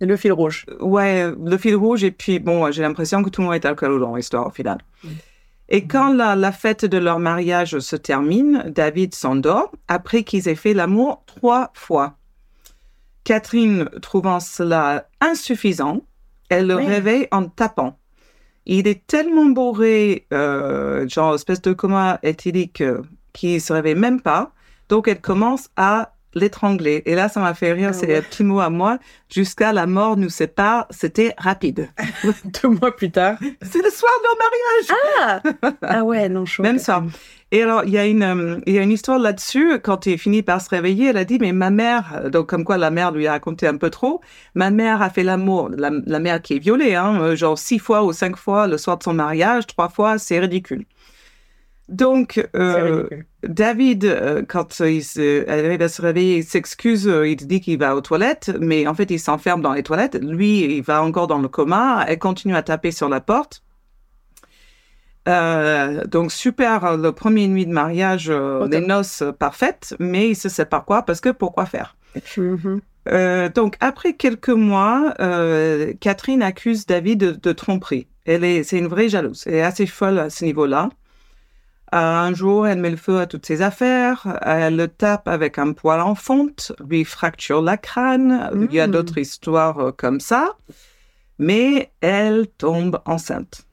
[0.01, 0.65] euh, Et le fil rouge.
[0.79, 3.99] Ouais, le fil rouge, et puis bon, j'ai l'impression que tout le monde est alcoolo
[3.99, 4.79] dans l'histoire au final.
[5.69, 10.55] Et quand la, la fête de leur mariage se termine, David s'endort après qu'ils aient
[10.55, 12.17] fait l'amour trois fois.
[13.23, 16.01] Catherine, trouvant cela insuffisant,
[16.49, 16.87] elle le Oui.
[16.87, 17.97] réveille en tapant.
[18.65, 23.01] Il est tellement bourré, euh, genre espèce de coma éthylique, euh,
[23.33, 24.51] qu'il se réveille même pas.
[24.89, 27.03] Donc elle commence à l'étrangler.
[27.05, 28.17] Et là, ça m'a fait rire, Ah c'est ouais.
[28.17, 28.99] un petit mot à moi.
[29.33, 31.89] Jusqu'à la mort nous sépare, c'était rapide.
[32.63, 33.37] Deux mois plus tard.
[33.61, 36.63] C'est le soir de leur mariage Ah Ah ouais, non, chaud.
[36.63, 37.03] Même ça.
[37.53, 39.79] Et alors, il y, a une, euh, il y a une histoire là-dessus.
[39.83, 42.63] Quand il finit par se réveiller, elle a dit, mais ma mère, euh, donc comme
[42.63, 44.21] quoi la mère lui a raconté un peu trop,
[44.55, 47.77] ma mère a fait l'amour, la, la mère qui est violée, hein, euh, genre six
[47.79, 50.85] fois ou cinq fois le soir de son mariage, trois fois, c'est ridicule.
[51.91, 53.07] Donc, euh.
[53.43, 57.77] David, euh, quand il se, arrive à se réveiller, il s'excuse, euh, il dit qu'il
[57.77, 60.15] va aux toilettes, mais en fait, il s'enferme dans les toilettes.
[60.15, 62.05] Lui, il va encore dans le coma.
[62.07, 63.61] Elle continue à taper sur la porte.
[65.27, 70.35] Euh, donc, super, le premier nuit de mariage, euh, Au les noces parfaites, mais il
[70.35, 71.95] se sépare quoi Parce que pourquoi faire?
[72.37, 72.81] Mhm.
[73.09, 78.07] Euh, donc, après quelques mois, euh, Catherine accuse David de, de tromperie.
[78.25, 79.43] Elle est, c'est une vraie jalouse.
[79.47, 80.89] Elle est assez folle à ce niveau-là.
[81.93, 84.39] Un jour, elle met le feu à toutes ses affaires.
[84.43, 88.49] Elle le tape avec un poil en fonte, lui fracture la crâne.
[88.55, 88.91] Il y a Mm.
[88.91, 90.55] d'autres histoires euh, comme ça.
[91.37, 93.65] Mais elle tombe enceinte.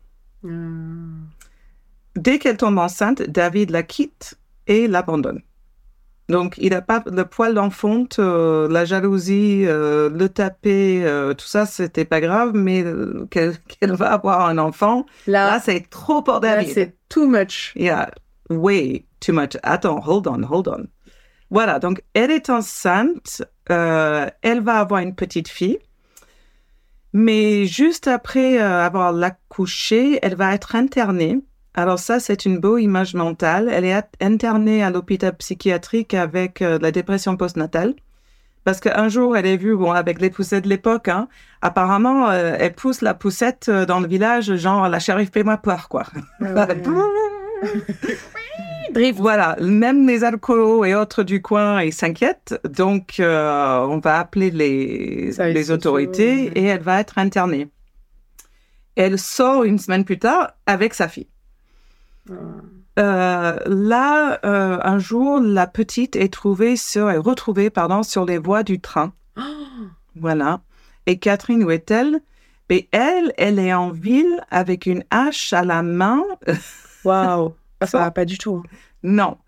[0.42, 1.26] Hmm.
[2.16, 5.42] Dès qu'elle tombe enceinte, David la quitte et l'abandonne.
[6.28, 11.32] Donc, il n'a pas le poil en fonte, euh, la jalousie, euh, le taper, euh,
[11.32, 15.88] tout ça, c'était pas grave, mais euh, qu'elle va avoir un enfant, là, Là, c'est
[15.88, 16.68] trop pour David.
[16.68, 17.72] c'est too much.
[17.76, 18.10] Yeah,
[18.50, 19.56] way too much.
[19.62, 20.86] Attends, hold on, hold on.
[21.50, 25.78] Voilà, donc elle est enceinte, euh, elle va avoir une petite fille,
[27.14, 31.40] mais juste après euh, avoir l'accouché, elle va être internée.
[31.78, 33.70] Alors ça, c'est une beau image mentale.
[33.72, 37.94] Elle est internée à l'hôpital psychiatrique avec euh, la dépression postnatale.
[38.64, 41.28] Parce qu'un jour, elle est vue, bon, avec les poussettes de l'époque, hein,
[41.62, 45.88] apparemment, euh, elle pousse la poussette euh, dans le village, genre, la shérif, paie-moi peur,
[45.88, 46.02] quoi.
[48.92, 49.20] Drift.
[49.20, 52.60] Voilà, même les alcoolos et autres du coin, ils s'inquiètent.
[52.68, 57.68] Donc, euh, on va appeler les, autorités et elle va être internée.
[58.96, 61.28] Elle sort une semaine plus tard avec sa fille.
[62.98, 68.38] Euh, là, euh, un jour, la petite est trouvée sur, est retrouvée, pardon, sur les
[68.38, 69.12] voies du train.
[70.20, 70.62] Voilà.
[71.06, 72.20] Et Catherine, où est-elle?
[72.68, 76.24] Mais elle, elle est en ville avec une hache à la main.
[77.04, 77.54] Waouh.
[77.84, 78.64] Ça va pas du tout.
[79.04, 79.38] Non.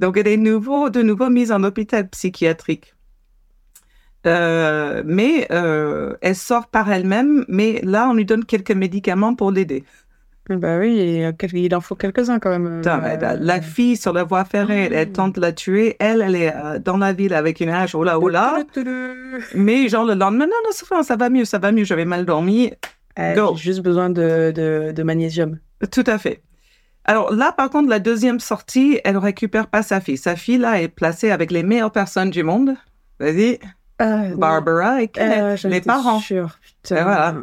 [0.00, 2.94] Donc, elle est nouveau, de nouveau mise en hôpital psychiatrique.
[4.26, 9.84] Euh, mais elle sort par elle-même, mais là, on lui donne quelques médicaments pour l'aider.
[10.56, 12.76] Bah oui, et, euh, il en faut quelques-uns quand même.
[12.80, 15.52] Putain, Euh, mais la, la fille sur la voie ferrée, elle, elle tente de la
[15.52, 15.96] tuer.
[15.98, 18.30] Elle, elle est euh, dans la ville avec une hache, oh là, oh.
[19.54, 22.04] Mais genre le lendemain, non, non, ça va, ça va mieux, ça va mieux, j'avais
[22.04, 22.72] mal dormi.
[23.18, 23.52] Euh.
[23.56, 25.58] J'ai juste besoin de, de, de magnésium.
[25.90, 26.42] Tout à fait.
[27.04, 30.16] Alors là, par contre, la deuxième sortie, elle récupère pas sa fille.
[30.16, 32.74] Sa fille, là, est placée avec les meilleures personnes du monde.
[33.18, 33.58] Vas-y,
[33.98, 34.36] Ah, non.
[34.36, 36.20] Barbara et Kenneth, Euh, les parents.
[36.20, 36.96] sûre, putain.
[36.96, 37.34] Et voilà.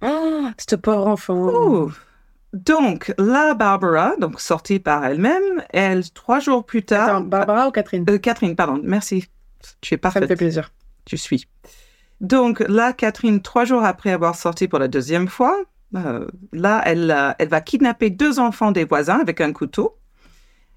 [0.00, 1.34] Ah, ce pauvre enfant.
[1.34, 1.92] Ouh.
[2.52, 7.08] Donc, là, Barbara, donc sortie par elle-même, elle, trois jours plus tard...
[7.08, 9.28] Attends, Barbara ou Catherine Euh, Catherine, pardon, merci.
[9.80, 10.28] Tu es Ça me parfaite.
[10.28, 10.72] fait plaisir.
[11.04, 11.46] tu suis.
[12.20, 15.56] Donc là, Catherine, trois jours après avoir sorti pour la deuxième fois,
[15.94, 19.96] euh, là, elle, euh, elle va kidnapper deux enfants des voisins avec un couteau.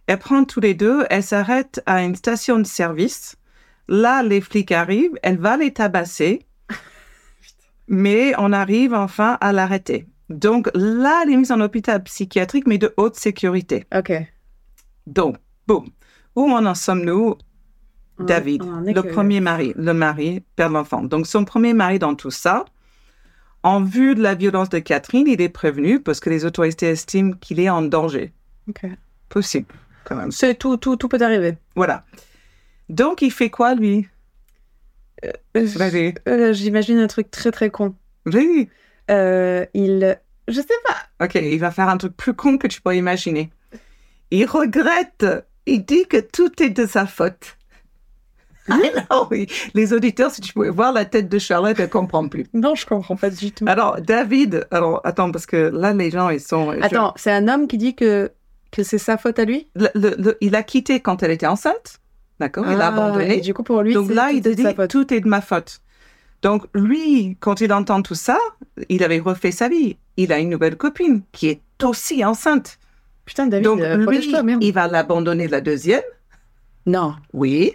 [0.07, 3.37] Elle prend tous les deux, elle s'arrête à une station de service.
[3.87, 6.45] Là, les flics arrivent, elle va les tabasser,
[7.87, 10.07] mais on arrive enfin à l'arrêter.
[10.31, 13.85] Donc là, elle est mise en hôpital psychiatrique, mais de haute sécurité.
[13.95, 14.11] Ok.
[15.07, 15.89] Donc, boum.
[16.35, 17.35] Où en sommes-nous
[18.19, 21.01] David, On le que- premier mari, le mari, père de l'enfant.
[21.03, 22.65] Donc, son premier mari dans tout ça,
[23.63, 27.33] en vue de la violence de Catherine, il est prévenu parce que les autorités estiment
[27.33, 28.31] qu'il est en danger.
[28.69, 28.85] Ok.
[29.29, 30.31] Possible, quand même.
[30.31, 31.57] C'est tout, tout, tout peut arriver.
[31.75, 32.05] Voilà.
[32.89, 34.07] Donc, il fait quoi, lui?
[35.25, 36.13] Euh, Vas-y.
[36.27, 37.95] euh, J'imagine un truc très très con.
[38.25, 38.69] Oui.
[39.11, 40.17] Euh, il.
[40.47, 41.25] Je sais pas.
[41.25, 43.51] OK, il va faire un truc plus con que tu peux imaginer.
[44.31, 45.25] Il regrette.
[45.65, 47.57] Il dit que tout est de sa faute.
[48.69, 48.77] Ah
[49.11, 49.47] non, oui.
[49.73, 52.45] Les auditeurs, si tu pouvais voir la tête de Charlotte, elle comprend plus.
[52.53, 53.65] Non, je comprends pas du tout.
[53.67, 56.73] Alors, David, alors attends, parce que là, les gens, ils sont.
[56.73, 58.31] je- Attends, c'est un homme qui dit que,
[58.71, 59.67] que c'est sa faute à lui?
[59.75, 61.99] Le- le- le- il a quitté quand elle était enceinte.
[62.39, 63.37] D'accord Il a Ah, abandonné.
[63.37, 64.55] Et du coup, pour lui, Donc là, il dit
[64.89, 65.81] tout est de ma faute.
[66.41, 68.37] Donc lui, quand il entend tout ça,
[68.89, 69.97] il avait refait sa vie.
[70.17, 72.79] Il a une nouvelle copine qui est aussi enceinte.
[73.25, 76.01] Putain, David, Donc euh, lui, il va l'abandonner la deuxième.
[76.85, 77.73] Non, Oui.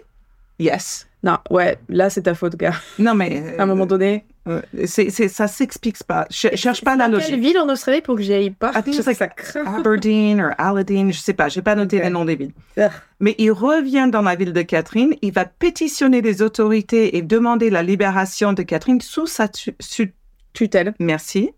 [0.59, 1.06] Yes.
[1.23, 2.75] Non, ouais, là, c'est ta faute, gars.
[2.99, 3.55] Non, mais.
[3.57, 4.25] À un moment donné.
[4.47, 6.25] euh, c'est, c'est, ça s'explique pas.
[6.29, 7.29] Ch- cherche pas la logique.
[7.31, 8.71] Quelle ville en Australie pour que j'y aille pas?
[8.73, 9.27] Ah, je sais ça.
[9.65, 12.53] Aberdeen ou Aladdin, je sais pas, j'ai pas noté les noms des villes.
[12.79, 12.89] Ah.
[13.19, 17.69] Mais il revient dans la ville de Catherine, il va pétitionner les autorités et demander
[17.71, 20.13] la libération de Catherine sous sa tu- su-
[20.53, 20.93] Tutelle.
[20.99, 21.49] merci.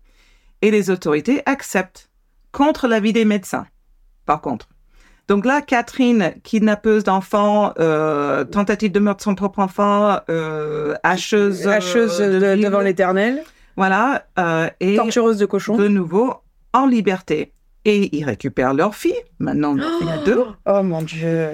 [0.62, 2.10] Et les autorités acceptent
[2.52, 3.66] contre l'avis des médecins.
[4.26, 4.68] Par contre.
[5.30, 11.68] Donc là, Catherine, kidnappeuse d'enfants, euh, tentative de meurtre de son propre enfant, euh, hacheuse,
[11.68, 12.64] euh, Hacheuse de de- ville.
[12.64, 13.40] devant l'éternel.
[13.76, 15.76] Voilà, euh, et Tortureuse de cochon.
[15.76, 16.34] de nouveau
[16.72, 17.52] en liberté.
[17.84, 19.14] Et ils récupèrent leur fille.
[19.38, 20.44] Maintenant, leur fille a deux.
[20.66, 21.50] Oh mon dieu.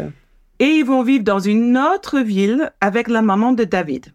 [0.59, 4.07] Et ils vont vivre dans une autre ville avec la maman de David.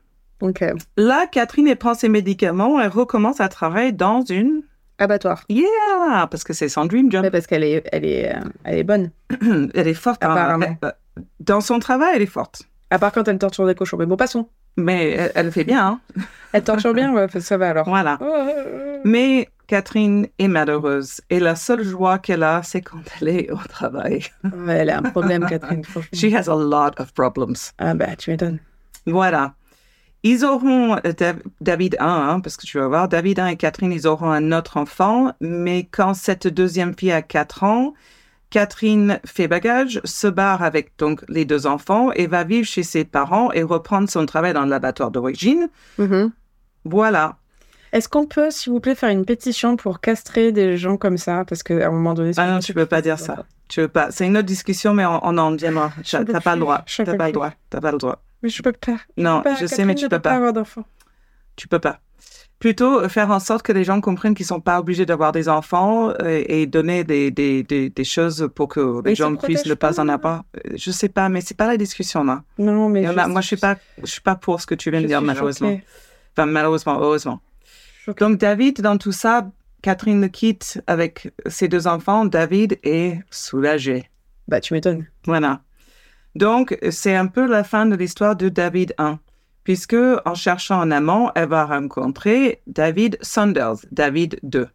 [0.42, 0.64] Ok.
[0.98, 4.64] Là, Catherine elle prend ses médicaments, elle recommence à travailler dans une...
[5.02, 5.44] Abattoir.
[5.50, 6.28] Yeah!
[6.30, 7.24] Parce que c'est son dream job.
[7.24, 9.12] Mais parce qu'elle est, elle est, euh, elle est bonne.
[9.74, 10.24] Elle est forte.
[10.24, 10.32] hein.
[10.32, 10.78] Apparemment.
[10.82, 10.94] Elle-
[11.40, 12.64] Dans son travail, elle est forte.
[12.90, 13.98] À part quand elle torture des cochons.
[13.98, 14.48] Mais bon, passons.
[14.78, 15.86] Mais elle, elle fait bien.
[16.16, 16.22] hein.
[16.54, 17.88] Elle torture bien, ouais, ça va alors.
[17.88, 18.20] Voilà.
[19.06, 23.58] Mais Catherine est malheureuse et la seule joie qu'elle a, c'est quand elle est au
[23.70, 24.26] travail.
[24.44, 25.82] Ouais, elle a un problème, Catherine.
[26.14, 27.56] She has a lot of problems.
[27.78, 28.60] Ah bah, tu m'étonnes.
[29.06, 29.54] Voilà.
[30.24, 33.56] Ils auront euh, Dav- David 1, hein, parce que tu vas voir, David 1 et
[33.58, 37.94] Catherine, ils auront un autre enfant, mais quand cette deuxième fille a 4 ans,
[38.52, 43.06] Catherine fait bagage, se barre avec donc les deux enfants et va vivre chez ses
[43.06, 45.70] parents et reprendre son travail dans le laboratoire d'origine.
[46.86, 47.38] Voilà.
[47.94, 51.44] Est-ce qu'on peut, s'il vous plaît, faire une pétition pour castrer des gens comme ça?
[51.46, 52.32] Parce qu'à un moment donné...
[52.38, 53.46] Ah non, tu peux pas dire ça.
[53.68, 54.12] Tu veux pas.
[54.12, 55.92] C'est une autre discussion, mais on, on en viendra.
[56.20, 56.84] Peux T'as pas le droit.
[57.06, 57.52] T'as pas le droit.
[57.70, 58.22] T'as pas le droit.
[58.44, 58.98] Mais je peux pas.
[59.18, 60.36] Non, Pas- je sais, mais tu ne peux pas pas.
[60.36, 60.86] avoir d'enfants.
[61.56, 62.00] Tu peux pas.
[62.60, 65.50] Plutôt euh, faire en sorte que les gens comprennent qu'ils sont pas obligés d'avoir des
[65.50, 69.66] enfants euh, et donner des, des, des, des choses pour que les Mais gens puissent
[69.66, 70.44] ne pas en avoir.
[70.58, 72.44] Euh, Je sais pas, mais c'est pas la discussion là.
[72.60, 73.06] Non, mais...
[73.06, 75.22] A- moi, je suis pas, je suis pas pour ce que tu viens de dire
[75.22, 75.80] malheureusement.
[76.38, 77.42] Enfin, malheureusement, heureusement.
[78.06, 78.24] Choquée.
[78.26, 79.50] Donc David, dans tout ça,
[79.82, 82.26] Catherine le quitte avec ses deux enfants.
[82.26, 84.10] David est soulagé.
[84.48, 85.08] Bah, tu m'étonnes.
[85.26, 85.62] Voilà.
[86.36, 89.20] Donc, c'est un peu la fin de l'histoire de David 1,
[89.64, 94.68] puisque en cherchant un amant, elle va rencontrer David Saunders, David 2.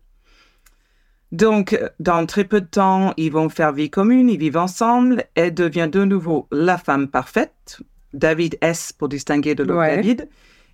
[1.33, 5.25] Donc, dans très peu de temps, ils vont faire vie commune, ils vivent ensemble.
[5.35, 7.81] Elle devient de nouveau la femme parfaite.
[8.14, 9.97] David S pour distinguer de l'autre Ouais.
[9.97, 10.29] David.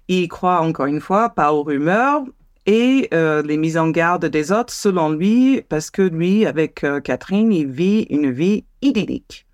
[0.09, 2.23] Il croit encore une fois pas aux rumeurs
[2.67, 7.01] et euh, les mises en garde des autres selon lui, parce que lui, avec euh,
[7.01, 9.47] Catherine, il vit une vie idyllique.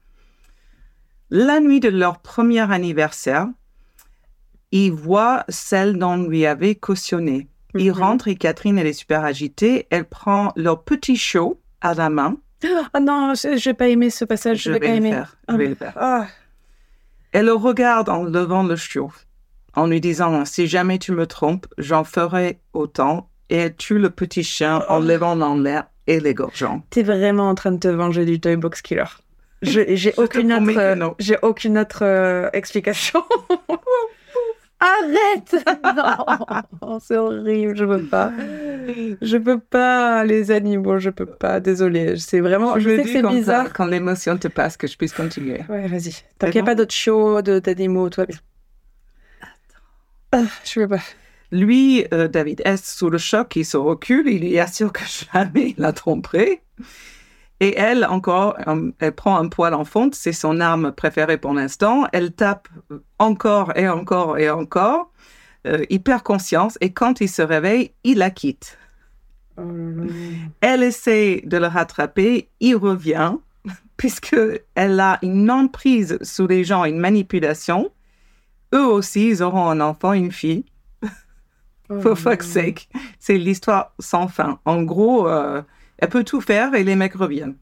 [1.31, 3.49] La nuit de leur premier anniversaire,
[4.73, 7.49] il voit celle dont lui avait cautionné.
[7.75, 7.99] Il Mhm.
[7.99, 9.87] rentre et Catherine, elle est super agitée.
[9.91, 12.37] Elle prend leur petit show à la main.
[12.93, 14.62] Ah non, je vais pas aimer ce passage.
[14.62, 15.12] Je, vais pas aimer.
[15.12, 16.27] Je Ah, vais le faire.
[17.33, 19.12] Elle le regarde en levant le chiot,
[19.75, 23.29] en lui disant Si jamais tu me trompes, j'en ferai autant.
[23.51, 25.05] Et elle tue le petit chien en Oh.
[25.05, 26.83] levant en l'air et l'égorgeant.
[26.91, 29.05] t'es vraiment en train de te venger du Toy Box Killer.
[29.62, 33.25] Je- J'ai aucune autre, que euh, j'ai aucune autre euh, explication.
[34.81, 35.57] Arrête
[36.83, 38.33] Non, c'est horrible, je peux pas.
[39.21, 41.59] Je peux pas, les animaux, je peux pas.
[41.59, 42.79] Désolée, c'est vraiment.
[42.79, 43.73] Je, me sais que c'est ça, bizarre.
[43.73, 45.62] quand l'émotion te passe, que je puisse continuer.
[45.68, 46.14] Ouais, vas-y.
[46.38, 48.27] Tant qu'il n'y a pas d'autres shows, d'animaux, toi.
[50.31, 51.03] Ah, je peux pas.
[51.51, 55.01] Lui, euh, David S, sous le choc, il se recule, il lui assure que
[55.35, 56.61] jamais il la tromperait.
[57.61, 61.53] Et elle, encore, euh, elle prend un poil en fonte, c'est son arme préférée pour
[61.53, 62.07] l'instant.
[62.12, 62.68] Elle tape
[63.18, 65.11] encore et encore et encore.
[65.66, 68.79] Euh, il perd conscience et quand il se réveille, il la quitte.
[69.57, 70.12] Oh là là.
[70.61, 73.35] Elle essaie de le rattraper, il revient,
[73.97, 74.37] puisque
[74.77, 77.90] elle a une emprise sur les gens, une manipulation.
[78.73, 80.64] Eux aussi, ils auront un enfant, une fille.
[81.90, 82.88] Oh For fuck's sake.
[83.18, 84.61] C'est l'histoire sans fin.
[84.66, 85.62] En gros, euh,
[85.98, 87.56] elle peut tout faire et les mecs reviennent.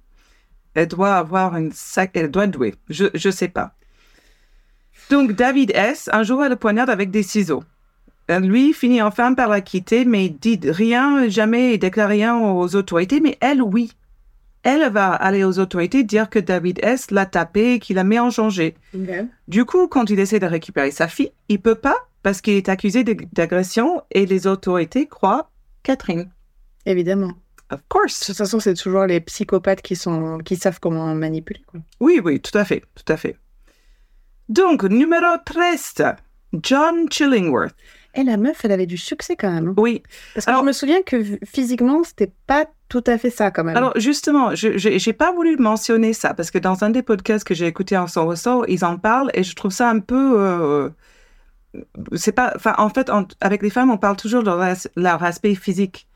[0.74, 2.74] Elle doit avoir une sac, elle doit douer.
[2.90, 3.74] Je, je sais pas.
[5.10, 7.64] Donc, David S, un jour, elle le poignarde avec des ciseaux.
[8.30, 12.36] Euh, Lui finit enfin par la quitter, mais il dit rien, jamais, il déclare rien
[12.36, 13.92] aux autorités, mais elle, oui.
[14.64, 18.30] Elle va aller aux autorités dire que David S l'a tapé, qu'il la met en
[18.30, 18.74] danger.
[19.46, 22.68] Du coup, quand il essaie de récupérer sa fille, il peut pas parce qu'il est
[22.68, 25.52] accusé d'agression et les autorités croient
[25.84, 26.28] Catherine.
[26.84, 27.34] Évidemment.
[27.70, 28.20] Of De course.
[28.20, 31.62] toute façon, c'est toujours les psychopathes qui, sont, qui savent comment manipuler.
[31.66, 31.80] Quoi.
[32.00, 33.36] Oui, oui, tout à fait, tout à fait.
[34.48, 35.94] Donc, numéro 13,
[36.62, 37.74] John Chillingworth.
[38.14, 39.68] Et la meuf, elle avait du succès quand même.
[39.68, 39.74] hein.
[39.76, 40.02] Oui,
[40.34, 43.64] Parce que Alors- je me souviens que physiquement, c'était pas tout à fait ça quand
[43.64, 43.76] même.
[43.76, 44.68] alors justement, je
[45.08, 48.06] n'ai pas voulu mentionner ça parce que dans un des podcasts que j'ai écouté en
[48.06, 50.34] son ressort, ils en parlent et je trouve ça un peu...
[50.40, 50.88] euh,
[52.14, 52.52] c'est pas...
[52.56, 56.06] Enfin, en fait, avec les femmes, on parle toujours de leur, leur aspect physique.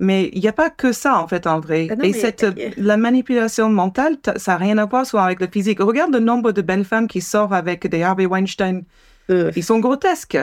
[0.00, 1.86] Mais il n'y a pas que ça, en fait, en vrai.
[1.90, 2.44] Ah non, et mais- cette,
[2.76, 5.80] la manipulation mentale, ça n'a rien à voir soit avec le physique.
[5.80, 8.82] Regarde le nombre de belles femmes qui sortent avec des Harvey Weinstein.
[9.30, 10.38] Euh, Ils sont grotesques.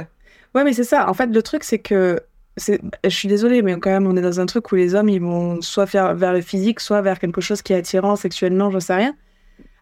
[0.56, 1.10] Ouais, mais c'est ça.
[1.10, 2.20] En fait, le truc, c'est que.
[2.58, 5.22] Je suis désolée, mais quand même, on est dans un truc où les hommes, ils
[5.22, 8.80] vont soit faire vers le physique, soit vers quelque chose qui est attirant sexuellement, j'en
[8.82, 9.16] sais rien.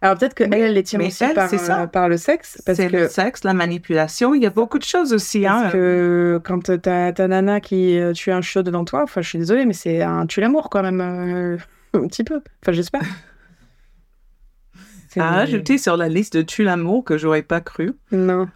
[0.01, 1.87] Alors peut-être qu'elle, elle les mais aussi elle, par, ça.
[1.87, 2.61] par le sexe.
[2.65, 4.33] Parce C'est que, le sexe, la manipulation.
[4.33, 5.41] Il y a beaucoup de choses aussi.
[5.41, 5.69] parce Hein.
[5.71, 9.39] que quand t'as ta nana qui euh, tue un chiot devant toi, enfin, je suis
[9.39, 11.01] désolée, mais c'est un tue l'amour quand même.
[11.01, 11.57] euh,
[11.93, 12.41] un petit peu.
[12.63, 13.01] Enfin, j'espère.
[15.09, 17.91] C'est- À ajouter sur la liste de tue l'amour que j'aurais pas cru.
[18.11, 18.47] Non.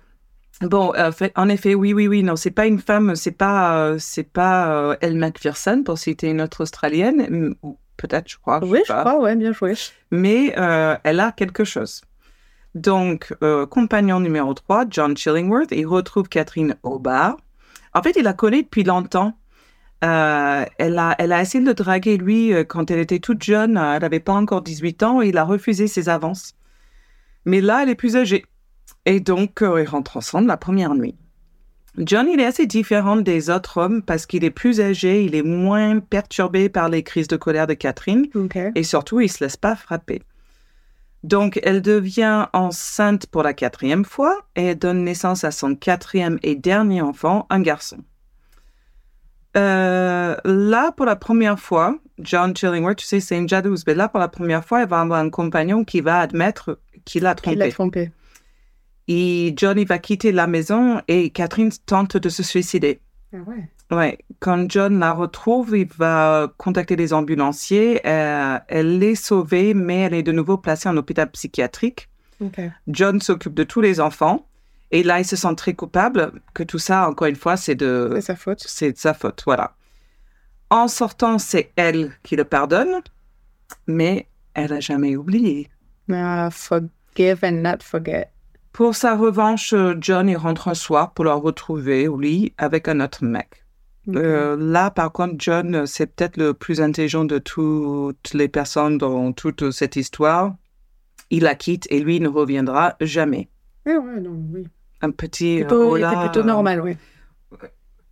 [0.61, 3.87] Bon, euh, fait- en effet, oui, oui, oui, non, c'est pas une femme, c'est pas,
[3.87, 8.63] euh, c'est pas euh, Elle Macpherson pour citer une autre australienne, ou peut-être, je crois.
[8.63, 9.73] Oui, je crois, ouais, bien joué.
[10.11, 12.01] Mais euh, elle a quelque chose.
[12.75, 17.37] Donc, euh, compagnon numéro 3, John Chillingworth, il retrouve Catherine au bar.
[17.93, 19.37] En fait, il la connaît depuis longtemps.
[20.03, 23.77] Euh, elle, a, elle a essayé de le draguer, lui, quand elle était toute jeune.
[23.77, 26.55] Elle n'avait pas encore 18 ans et il a refusé ses avances.
[27.45, 28.45] Mais là, elle est plus âgée.
[29.05, 31.15] Et donc, ils rentrent ensemble la première nuit.
[31.97, 35.43] John, il est assez différent des autres hommes parce qu'il est plus âgé, il est
[35.43, 38.27] moins perturbé par les crises de colère de Catherine
[38.75, 40.23] et surtout, il se laisse pas frapper.
[41.23, 46.39] Donc, elle devient enceinte pour la quatrième fois et elle donne naissance à son quatrième
[46.43, 47.97] et dernier enfant, un garçon.
[49.55, 54.09] Euh, là, pour la première fois, John Chillingworth, tu sais, c'est une jadouze, mais là,
[54.09, 57.55] pour la première fois, elle va avoir un compagnon qui va admettre qu'il Qui trompé.
[57.55, 58.11] l'a trompé.
[59.07, 63.01] Et Johnny va quitter la maison et Catherine tente de se suicider.
[63.33, 63.69] Ah ouais.
[63.91, 68.01] Ouais, quand John la retrouve, il va contacter les ambulanciers.
[68.07, 72.09] Euh, elle est sauvée, mais elle est de nouveau placée en hôpital psychiatrique.
[72.87, 74.47] John s'occupe de tous les enfants.
[74.91, 78.11] Et là, il se sent très coupable que tout ça, encore une fois, c'est de,
[78.15, 78.63] C'est sa faute.
[78.65, 79.41] c'est de sa faute.
[79.45, 79.75] Voilà.
[80.69, 83.01] En sortant, c'est elle qui le pardonne,
[83.87, 85.69] mais elle a jamais oublié.
[86.11, 88.29] Ah, forgive and not forget.
[88.74, 92.88] Pour sa revanche, euh, John il rentre un soir pour la retrouver au lit avec
[92.88, 93.63] un autre mec.
[94.09, 98.97] Euh, là, par contre, John, euh, c'est peut-être le plus intelligent de toutes les personnes
[98.97, 100.55] dans toute cette histoire.
[101.30, 103.47] Il la quitte et lui ne reviendra jamais.
[103.86, 104.67] Eh ouais, non, oui.
[105.01, 105.59] Un petit.
[105.59, 106.97] Plutôt, il était plutôt normal, oui.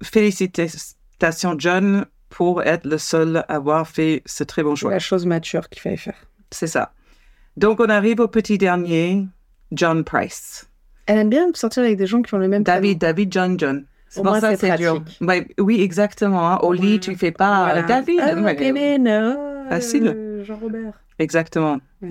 [0.03, 4.91] Félicitations, John, pour être le seul à avoir fait ce très bon choix.
[4.91, 6.27] La chose mature qu'il fallait faire.
[6.51, 6.93] C'est ça.
[7.57, 9.25] Donc, on arrive au petit dernier,
[9.71, 10.67] John Price.
[11.07, 13.85] Elle aime bien sortir avec des gens qui ont le même David, David, John, John.
[14.09, 15.03] C'est pour ça c'est c'est dur.
[15.21, 16.49] Ouais, oui, exactement.
[16.51, 16.59] hein.
[16.63, 17.81] Au lit, tu fais pas Voilà.
[17.83, 18.19] David.
[18.21, 20.07] Ah, Ouais, Kevin, oh, Facile.
[20.07, 20.93] euh, Jean-Robert.
[21.17, 21.77] Exactement.
[22.01, 22.09] Ouais.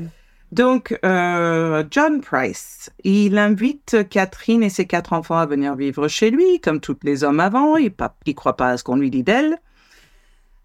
[0.50, 6.30] Donc, euh, John Price, il invite Catherine et ses quatre enfants à venir vivre chez
[6.30, 7.76] lui, comme tous les hommes avant.
[7.76, 7.92] Il
[8.26, 9.58] ne croit pas à ce qu'on lui dit d'elle.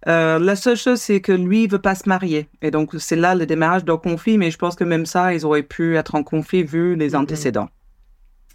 [0.07, 2.47] Euh, la seule chose, c'est que lui, il veut pas se marier.
[2.61, 5.45] Et donc, c'est là le démarrage d'un conflit, mais je pense que même ça, ils
[5.45, 7.21] auraient pu être en conflit vu les Mhm.
[7.21, 7.69] antécédents.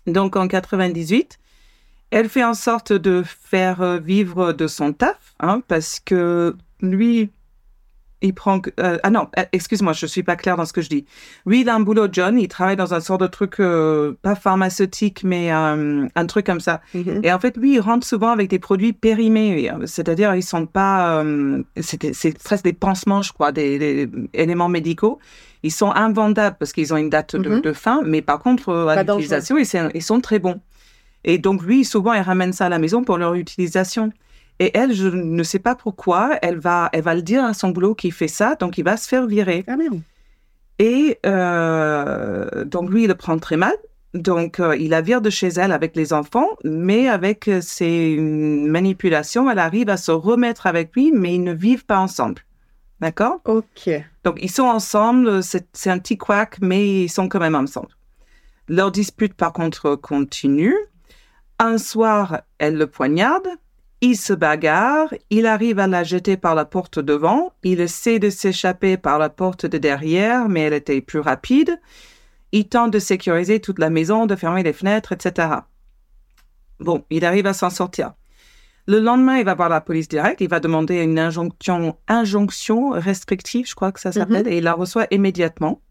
[0.07, 1.39] Donc, en 98,
[2.11, 7.31] elle fait en sorte de faire euh, vivre de son taf, hein, parce que lui,
[8.23, 8.61] il prend...
[8.81, 11.05] euh, ah non, euh, excuse-moi, je suis pas claire dans ce que je dis.
[11.47, 14.35] Lui, il a un boulot, John, il travaille dans un sort de truc, euh, pas
[14.35, 16.81] pharmaceutique, mais euh, un truc comme ça.
[16.95, 17.21] Mhm.
[17.23, 21.25] Et en fait, lui, il rentre souvent avec des produits périmés, c'est-à-dire ils sont pas,
[21.81, 25.19] c'est presque des pansements, je crois, des, des éléments médicaux.
[25.63, 27.61] Ils sont invendables parce qu'ils ont une date de, Mhm.
[27.61, 29.57] de fin, mais par contre, à l'utilisation,
[29.95, 30.61] ils sont très bons.
[31.25, 34.11] Et donc, lui, souvent, il ramène ça à la maison pour leur utilisation.
[34.61, 37.71] Et elle, je ne sais pas pourquoi, elle va, elle va le dire à son
[37.71, 39.65] boulot qu'il fait ça, donc il va se faire virer.
[39.67, 40.03] Ah merde.
[40.79, 43.75] Et euh, donc lui, il le prend très mal.
[44.13, 48.17] Donc euh, il la vire de chez elle avec les enfants, mais avec euh, ses
[48.19, 52.43] manipulations, elle arrive à se remettre avec lui, mais ils ne vivent pas ensemble.
[53.01, 53.41] D'accord?
[53.47, 53.89] Ok.
[54.25, 57.97] Donc ils sont ensemble, c'est c'est un petit couac, mais ils sont quand même ensemble.
[58.69, 60.77] Leur dispute, par contre, continue.
[61.59, 63.49] Un soir, elle le poignarde.
[64.03, 68.31] Il se bagarre, il arrive à la jeter par la porte devant, il essaie de
[68.31, 71.79] s'échapper par la porte de derrière, mais elle était plus rapide.
[72.53, 75.49] Il tente de sécuriser toute la maison, de fermer les fenêtres, etc.
[76.79, 78.15] Bon, il arrive à s'en sortir.
[78.87, 83.69] Le lendemain, il va voir la police directe, il va demander une injonction, injonction restrictive,
[83.69, 85.83] je crois que ça s'appelle, et il la reçoit immédiatement.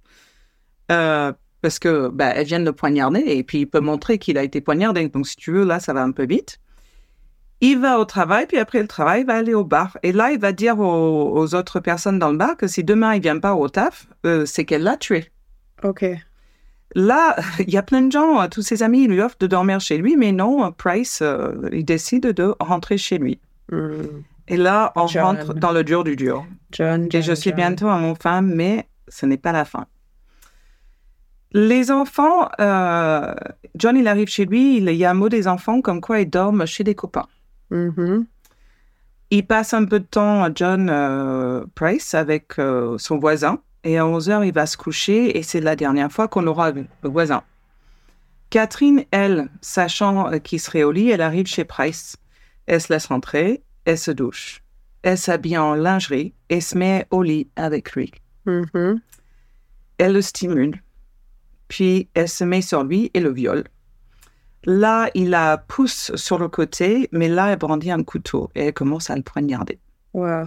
[0.91, 1.32] Euh,
[1.62, 4.43] parce que ben, elle vient de le poignarder et puis il peut montrer qu'il a
[4.43, 5.07] été poignardé.
[5.10, 6.60] Donc, si tu veux, là, ça va un peu vite.
[7.62, 9.97] Il va au travail, puis après le travail, il va aller au bar.
[10.01, 13.16] Et là, il va dire aux, aux autres personnes dans le bar que si demain
[13.16, 15.30] il vient pas au taf, euh, c'est qu'elle l'a tué.
[15.84, 16.05] Ok.
[16.95, 19.80] Là, il y a plein de gens, tous ses amis, ils lui offrent de dormir
[19.80, 23.39] chez lui, mais non, Price, euh, il décide de rentrer chez lui.
[23.72, 24.24] Hmm.
[24.47, 25.24] Et là, on John.
[25.24, 26.45] rentre dans le dur du dur.
[26.72, 29.86] John, Et je suis bientôt à mon fin, mais ce n'est pas la fin.
[31.51, 33.34] Les enfants, euh,
[33.76, 36.30] John, il arrive chez lui, il y a un mot des enfants comme quoi ils
[36.30, 37.28] dorment chez des copains.
[37.72, 38.26] Mhm.
[39.32, 43.61] Il passe un peu de temps, John euh, Price, avec euh, son voisin.
[43.84, 46.72] Et à 11 heures, il va se coucher et c'est la dernière fois qu'on aura
[46.72, 47.43] le voisin.
[48.49, 52.17] Catherine, elle, sachant euh, qu'il serait au lit, elle arrive chez Price.
[52.65, 54.63] Elle se laisse rentrer, elle se douche.
[55.03, 58.11] Elle s'habille en lingerie et se met au lit avec lui.
[58.45, 58.99] Mhm.
[59.99, 60.82] Elle le stimule.
[61.67, 63.65] Puis elle se met sur lui et le viole.
[64.66, 68.74] Là, il la pousse sur le côté, mais là, elle brandit un couteau et elle
[68.74, 69.80] commence à le poignarder.
[70.14, 70.45] Wow.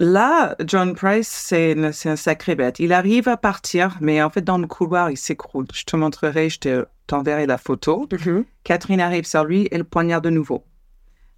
[0.00, 1.76] Là, John Price, c'est
[2.08, 2.78] un sacré bête.
[2.78, 5.66] Il arrive à partir, mais en fait, dans le couloir, il s'écroule.
[5.74, 8.08] Je te montrerai, je te- t'enverrai la photo.
[8.64, 10.64] Catherine arrive sur lui et le poignard de nouveau.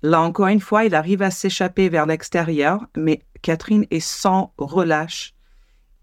[0.02, 5.34] Là, encore une fois, il arrive à s'échapper vers l'extérieur, mais Catherine est sans relâche.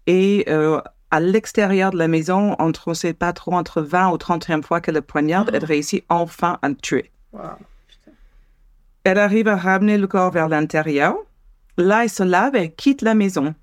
[0.06, 0.80] Et euh,
[1.10, 4.62] à l'extérieur de la maison, entre, on ne sait pas trop, entre 20 ou 31
[4.62, 7.10] fois qu'elle le poignarde, elle réussit enfin à le tuer.
[9.04, 11.16] Elle arrive à ramener le corps vers l'intérieur.
[11.76, 13.54] Là, elle se lave et quitte la maison.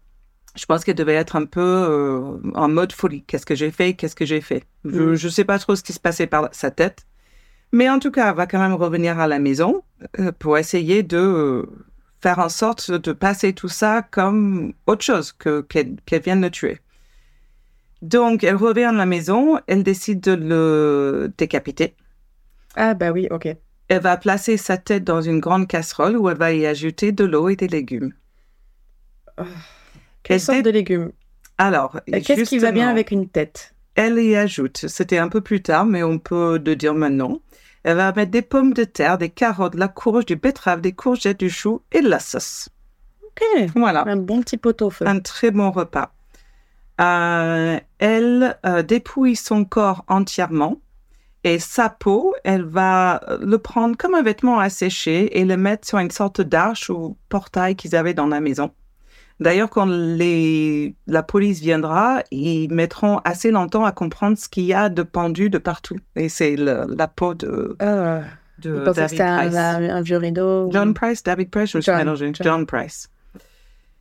[0.56, 3.24] Je pense qu'elle devait être un peu euh, en mode folie.
[3.28, 3.94] Qu'est-ce que j'ai fait?
[3.94, 4.64] Qu'est-ce que j'ai fait?
[4.86, 5.12] Je Mm.
[5.12, 7.06] ne sais pas trop ce qui se passait par sa tête.
[7.72, 9.84] Mais en tout cas, elle va quand même revenir à la maison
[10.20, 11.66] euh, pour essayer de euh,
[12.22, 16.50] faire en sorte de passer tout ça comme autre chose que qu'elle qu'elle vienne le
[16.50, 16.80] tuer.
[18.02, 21.96] Donc, elle revient à la maison, elle décide de le décapiter.
[22.76, 23.48] Ah bah oui, ok.
[23.90, 27.24] Elle va placer sa tête dans une grande casserole où elle va y ajouter de
[27.24, 28.14] l'eau et des légumes.
[30.24, 31.12] Quelle Elle sorte de légumes?
[31.58, 33.74] Alors, Et Qu'est-ce qui va bien avec une tête?
[33.96, 37.40] Elle y ajoute, c'était un peu plus tard, mais on peut le dire maintenant.
[37.84, 40.92] Elle va mettre des pommes de terre, des carottes, de la courge, du betterave, des
[40.92, 42.70] courgettes, du chou et de la sauce.
[43.24, 43.70] Ok.
[43.76, 45.08] Voilà, Un bon petit pot-au-feu.
[45.08, 46.14] un très bon repas.
[47.00, 50.78] Euh, elle euh, dépouille son corps entièrement
[51.44, 55.58] et sa peau, elle va euh, le prendre comme un vêtement à sécher et le
[55.58, 58.72] mettre sur une sorte d'arche ou portail qu'ils avaient dans la maison.
[59.40, 64.74] D'ailleurs, quand les, la police viendra, ils mettront assez longtemps à comprendre ce qu'il y
[64.74, 65.98] a de pendu de partout.
[66.16, 68.22] Et c'est la peau de, Ah,
[68.58, 69.56] de David un, Price.
[69.56, 70.72] un- un vieux rideau.
[70.72, 72.16] John Price, David Price, je me suis John.
[72.16, 72.34] John.
[72.42, 73.10] John Price.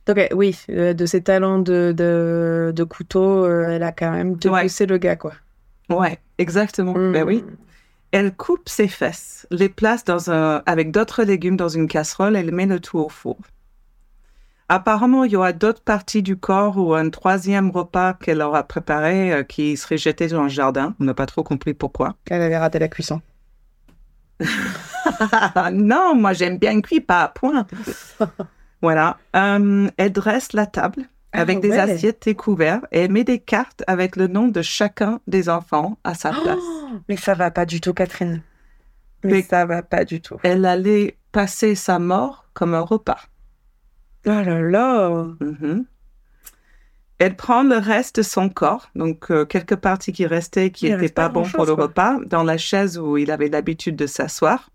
[0.09, 4.31] Ok, oui, euh, de ses talents de, de, de couteau, euh, elle a quand même
[4.31, 4.37] Ouais.
[4.61, 5.33] dépoussé le gars, quoi.
[5.89, 6.93] Ouais, exactement.
[6.93, 7.11] Mm.
[7.11, 7.43] Ben oui.
[8.11, 12.39] Elle coupe ses fesses, les place dans un, avec d'autres légumes dans une casserole et
[12.39, 13.37] elle met le tout au four.
[14.69, 19.31] Apparemment, il y aura d'autres parties du corps ou un troisième repas qu'elle aura préparé
[19.33, 20.93] euh, qui serait jeté dans le jardin.
[20.99, 22.15] On n'a pas trop compris pourquoi.
[22.29, 23.21] Elle avait raté la cuisson.
[25.73, 27.65] non, moi j'aime bien cuit, pas à point.
[28.81, 29.17] voilà.
[29.35, 31.03] Euh, elle dresse la table
[31.33, 31.79] Ah avec des ouais.
[31.79, 35.97] assiettes et couverts et elle met des cartes avec le nom de chacun des enfants
[36.03, 36.57] à sa place.
[36.61, 38.41] Oh, mais ça va pas du tout, Catherine.
[39.23, 40.37] Mais, Mais- ça va pas du tout.
[40.43, 43.19] Elle allait passer sa mort comme un repas.
[44.25, 45.09] Oh là là.
[45.39, 45.85] Mhm.
[47.19, 51.09] Elle prend le reste de son corps, donc euh, quelques parties qui restaient qui n'étaient
[51.09, 51.85] pas pas bons pour le quoi.
[51.85, 54.69] repas, dans la chaise où il avait l'habitude de s'asseoir.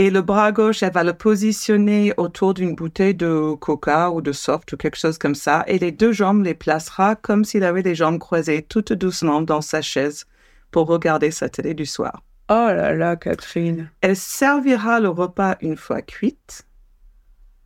[0.00, 4.30] Et le bras gauche, elle va le positionner autour d'une bouteille de coca ou de
[4.30, 5.64] soft ou quelque chose comme ça.
[5.66, 9.60] Et les deux jambes les placera comme s'il avait les jambes croisées tout doucement dans
[9.60, 10.24] sa chaise
[10.70, 12.22] pour regarder sa télé du soir.
[12.48, 13.90] Oh là là, Catherine.
[14.00, 16.64] Elle servira le repas une fois cuite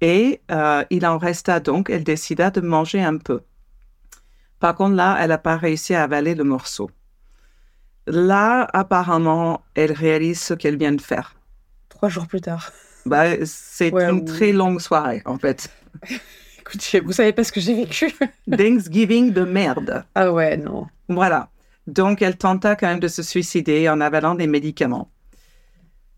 [0.00, 1.90] et euh, il en resta donc.
[1.90, 3.42] Elle décida de manger un peu.
[4.58, 6.90] Par contre, là, elle n'a pas réussi à avaler le morceau.
[8.06, 11.36] Là, apparemment, elle réalise ce qu'elle vient de faire.
[12.02, 12.72] Trois jours plus tard.
[13.06, 15.70] Bah, c'est Ouais, une ou- très longue soirée, en fait.
[16.58, 18.12] Écoutez, vous savez pas ce que j'ai vécu.
[18.50, 20.04] Thanksgiving de merde.
[20.16, 20.88] ah ouais, non.
[21.08, 21.50] Voilà.
[21.86, 25.12] Donc, elle tenta quand même de se suicider en avalant des médicaments.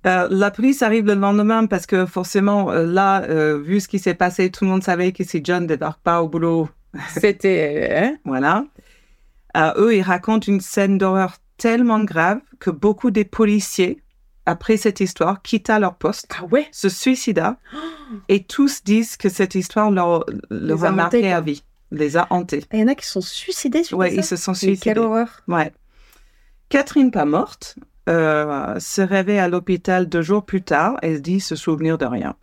[0.06, 3.98] Euh, la police arrive le lendemain parce que forcément, euh, là, euh, vu ce qui
[3.98, 6.70] s'est passé, tout le monde savait que si John ne débarque pas au boulot,
[7.14, 7.90] C'était.
[7.94, 8.16] Hein?
[8.24, 8.64] voilà.
[9.58, 14.00] Euh, eux, ils racontent une scène d'horreur tellement grave que beaucoup des policiers,
[14.46, 16.68] après cette histoire, quitta leur poste, ah ouais?
[16.72, 17.56] se suicida,
[18.28, 22.26] et tous disent que cette histoire leur, leur a a marqué à vie, les a
[22.30, 22.64] hantés.
[22.72, 24.08] Il y en a qui sont suicidés sur ça?
[24.08, 24.80] ils se sont suicidés.
[24.80, 25.42] Quelle horreur.
[25.48, 25.72] Ouais.
[26.68, 27.76] Catherine, pas morte,
[28.08, 30.98] euh, se réveille à l'hôpital deux jours plus tard.
[31.02, 32.36] Elle dit se souvenir de rien.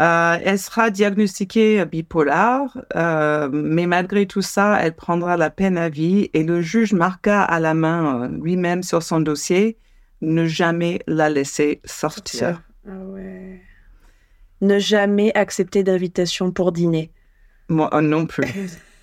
[0.00, 2.62] Euh, elle sera diagnostiquée bipolaire,
[2.96, 7.42] euh, mais malgré tout ça, elle prendra la peine à vie et le juge marqua
[7.42, 9.78] à la main lui-même sur son dossier
[10.24, 12.62] ne jamais la laisser sortir.
[12.88, 13.60] Ah ouais.
[14.60, 17.10] Ne jamais accepter d'invitation pour dîner.
[17.68, 18.48] Moi euh, non plus.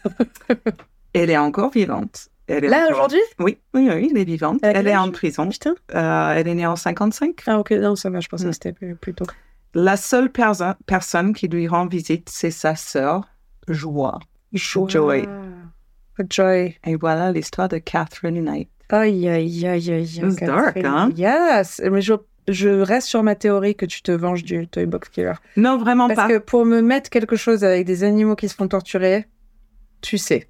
[1.13, 2.27] elle est encore vivante.
[2.47, 3.19] Elle est Là, encore- aujourd'hui?
[3.39, 4.59] Oui, oui, oui, elle est vivante.
[4.63, 5.47] Elle est en prison.
[5.49, 5.75] Putain.
[5.95, 7.41] Euh, elle est née en 55.
[7.47, 8.49] Ah ok, non, ça va, je pensais Mm.
[8.49, 9.25] que c'était plus, tôt.
[9.73, 13.23] La seule perso- personne qui lui rend visite, c'est sa sœur,
[13.69, 14.19] Joie.
[14.53, 15.25] Joy.
[16.29, 16.77] Joy.
[16.85, 18.69] Et voilà l'histoire de Catherine Knight.
[18.91, 20.03] Aïe, aïe, aïe, aïe.
[20.23, 20.85] It's dark, Catherine.
[20.85, 21.09] hein?
[21.15, 21.81] Yes.
[21.91, 22.13] Mais je,
[22.47, 25.33] je reste sur ma théorie que tu te venges du Toy Box Killer.
[25.57, 26.27] Non, vraiment Parce pas.
[26.27, 29.25] que pour me mettre quelque chose avec des animaux qui se font torturer,
[30.01, 30.47] tu sais.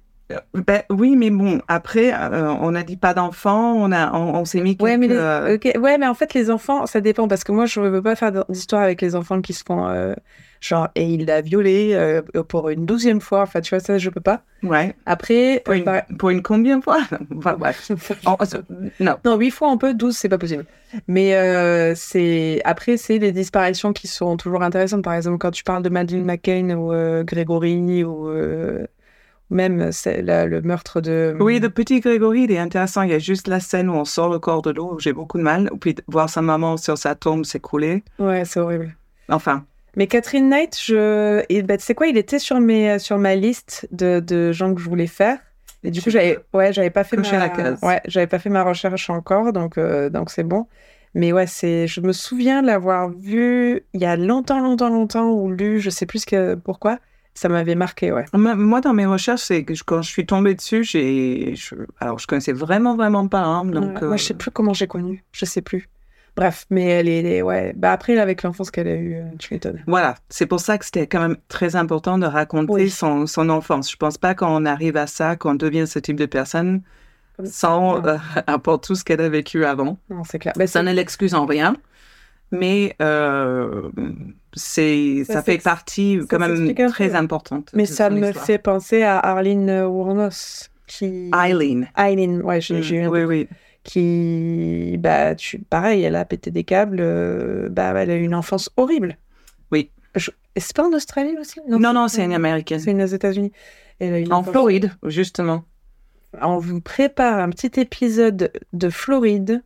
[0.54, 4.44] Ben, oui, mais bon, après, euh, on n'a dit pas d'enfants, on, a, on, on
[4.46, 7.28] s'est mis Ouais, mais, quelques, les- euh, ouais, mais en fait, les enfants, ça dépend
[7.28, 10.14] parce que moi, je veux pas faire d'histoire avec les enfants qui se font euh,
[10.62, 13.42] genre, et il l'a violé euh, pour une douzième fois.
[13.42, 14.42] Enfin, tu vois, ça, je peux pas.
[14.62, 14.94] ouais.
[15.06, 17.00] Après, Pour euh, une, bah- pour une combien de fois?
[17.36, 17.90] Enfin, bref.
[18.26, 18.36] On-
[19.00, 19.16] non.
[19.24, 20.64] non, huit fois on peut, 12, c'est pas possible.
[21.08, 25.02] Mais euh, c'est après, c'est les disparitions qui sont toujours intéressantes.
[25.02, 28.86] Par exemple, quand tu parles de Madeleine McCain ou euh, Grégory ou euh,
[29.50, 29.90] même
[30.22, 31.36] la- le meurtre de.
[31.40, 33.02] Oui, le petit Grégory, il est intéressant.
[33.02, 35.38] Il y a juste la scène où on sort le corps de l'eau, j'ai beaucoup
[35.38, 35.70] de mal.
[35.80, 38.02] Puis voir sa maman sur sa tombe s'écrouler.
[38.18, 38.94] Ouais, c'est horrible.
[39.28, 39.64] Enfin,
[39.96, 43.34] Mais Catherine Knight, je, et bah, tu sais quoi, il était sur mes, sur ma
[43.34, 45.38] liste de, de gens que je voulais faire.
[45.84, 47.82] Et du coup, j'avais, ouais, j'avais pas fait ma, la case.
[47.82, 50.66] ouais, j'avais pas fait ma recherche encore, donc, euh, donc c'est bon.
[51.14, 55.50] Mais ouais, c'est, je me souviens l'avoir vu il y a longtemps, longtemps, longtemps, ou
[55.50, 56.98] lu, je sais plus que, pourquoi.
[57.34, 58.24] Ça m'avait marqué, ouais.
[58.34, 61.54] moi, dans mes recherches, c'est que quand je suis tombée dessus, j'ai.
[61.56, 63.40] je- Alors, je connaissais vraiment, vraiment pas.
[63.40, 64.02] hein, donc, Ouais.
[64.02, 65.88] euh, Moi, je sais plus comment j'ai connu, je sais plus.
[66.36, 67.74] Bref, mais elle est, elle est- ouais.
[67.76, 69.82] Bah après, avec l'enfance qu'elle a eue, euh, tu m'étonnes.
[69.86, 72.90] Voilà, c'est pour ça que c'était quand même très important de raconter Oui.
[72.90, 73.90] son, son enfance.
[73.90, 76.80] Je pense pas qu'on arrive à ça, qu'on devient ce type de personne
[77.36, 78.16] Comme- sans euh,
[78.46, 79.98] apporter tout ce qu'elle a vécu avant.
[80.08, 80.54] Non, c'est clair.
[80.56, 81.76] Bah, Ça ne l'excuse en rien,
[82.50, 83.90] mais euh,
[84.54, 87.70] c'est Ça ça fait partie ça quand même très importante.
[87.74, 88.46] Mais ça me histoire.
[88.46, 91.30] fait penser à Arlene Wuornos, qui...
[91.34, 91.88] Eileen.
[91.96, 93.48] Eileen, ouais, j'ai Mm, eu oui, oui.
[93.84, 98.34] Qui, bah, tu, pareil, elle a pété des câbles, euh, bah, elle a eu une
[98.34, 99.16] enfance horrible.
[99.70, 99.90] Oui.
[100.56, 101.60] C'est pas en Australie aussi?
[101.66, 102.78] Non, non, c'est une américaine.
[102.78, 103.52] C'est une aux États-Unis.
[104.00, 105.64] En enfance- Floride, justement.
[106.40, 109.62] On vous prépare un petit épisode de Floride.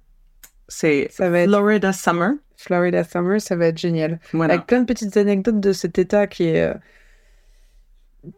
[0.68, 2.32] C'est va être Florida Summer.
[2.56, 4.18] Florida Summer, ça va être génial.
[4.32, 4.54] Voilà.
[4.54, 6.62] Avec plein de petites anecdotes de cet état qui est.
[6.62, 6.74] euh,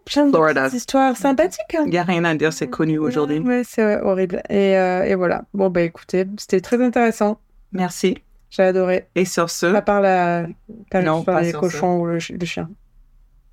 [0.04, 0.62] plein de Florida.
[0.64, 1.74] petites histoires sympathiques.
[1.74, 1.82] hein.
[1.86, 3.38] Il n'y a rien à dire, c'est connu aujourd'hui.
[3.40, 4.42] Ouais, c'est horrible.
[4.50, 5.44] Et, euh, et voilà.
[5.54, 7.40] Bon, bah écoutez, c'était très intéressant.
[7.72, 8.18] Merci.
[8.50, 9.08] J'ai adoré.
[9.14, 10.46] Et sur ce, À part la,
[10.92, 12.70] la Non, pas sur cochons ou le, le chien.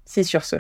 [0.05, 0.55] Si, sur ce.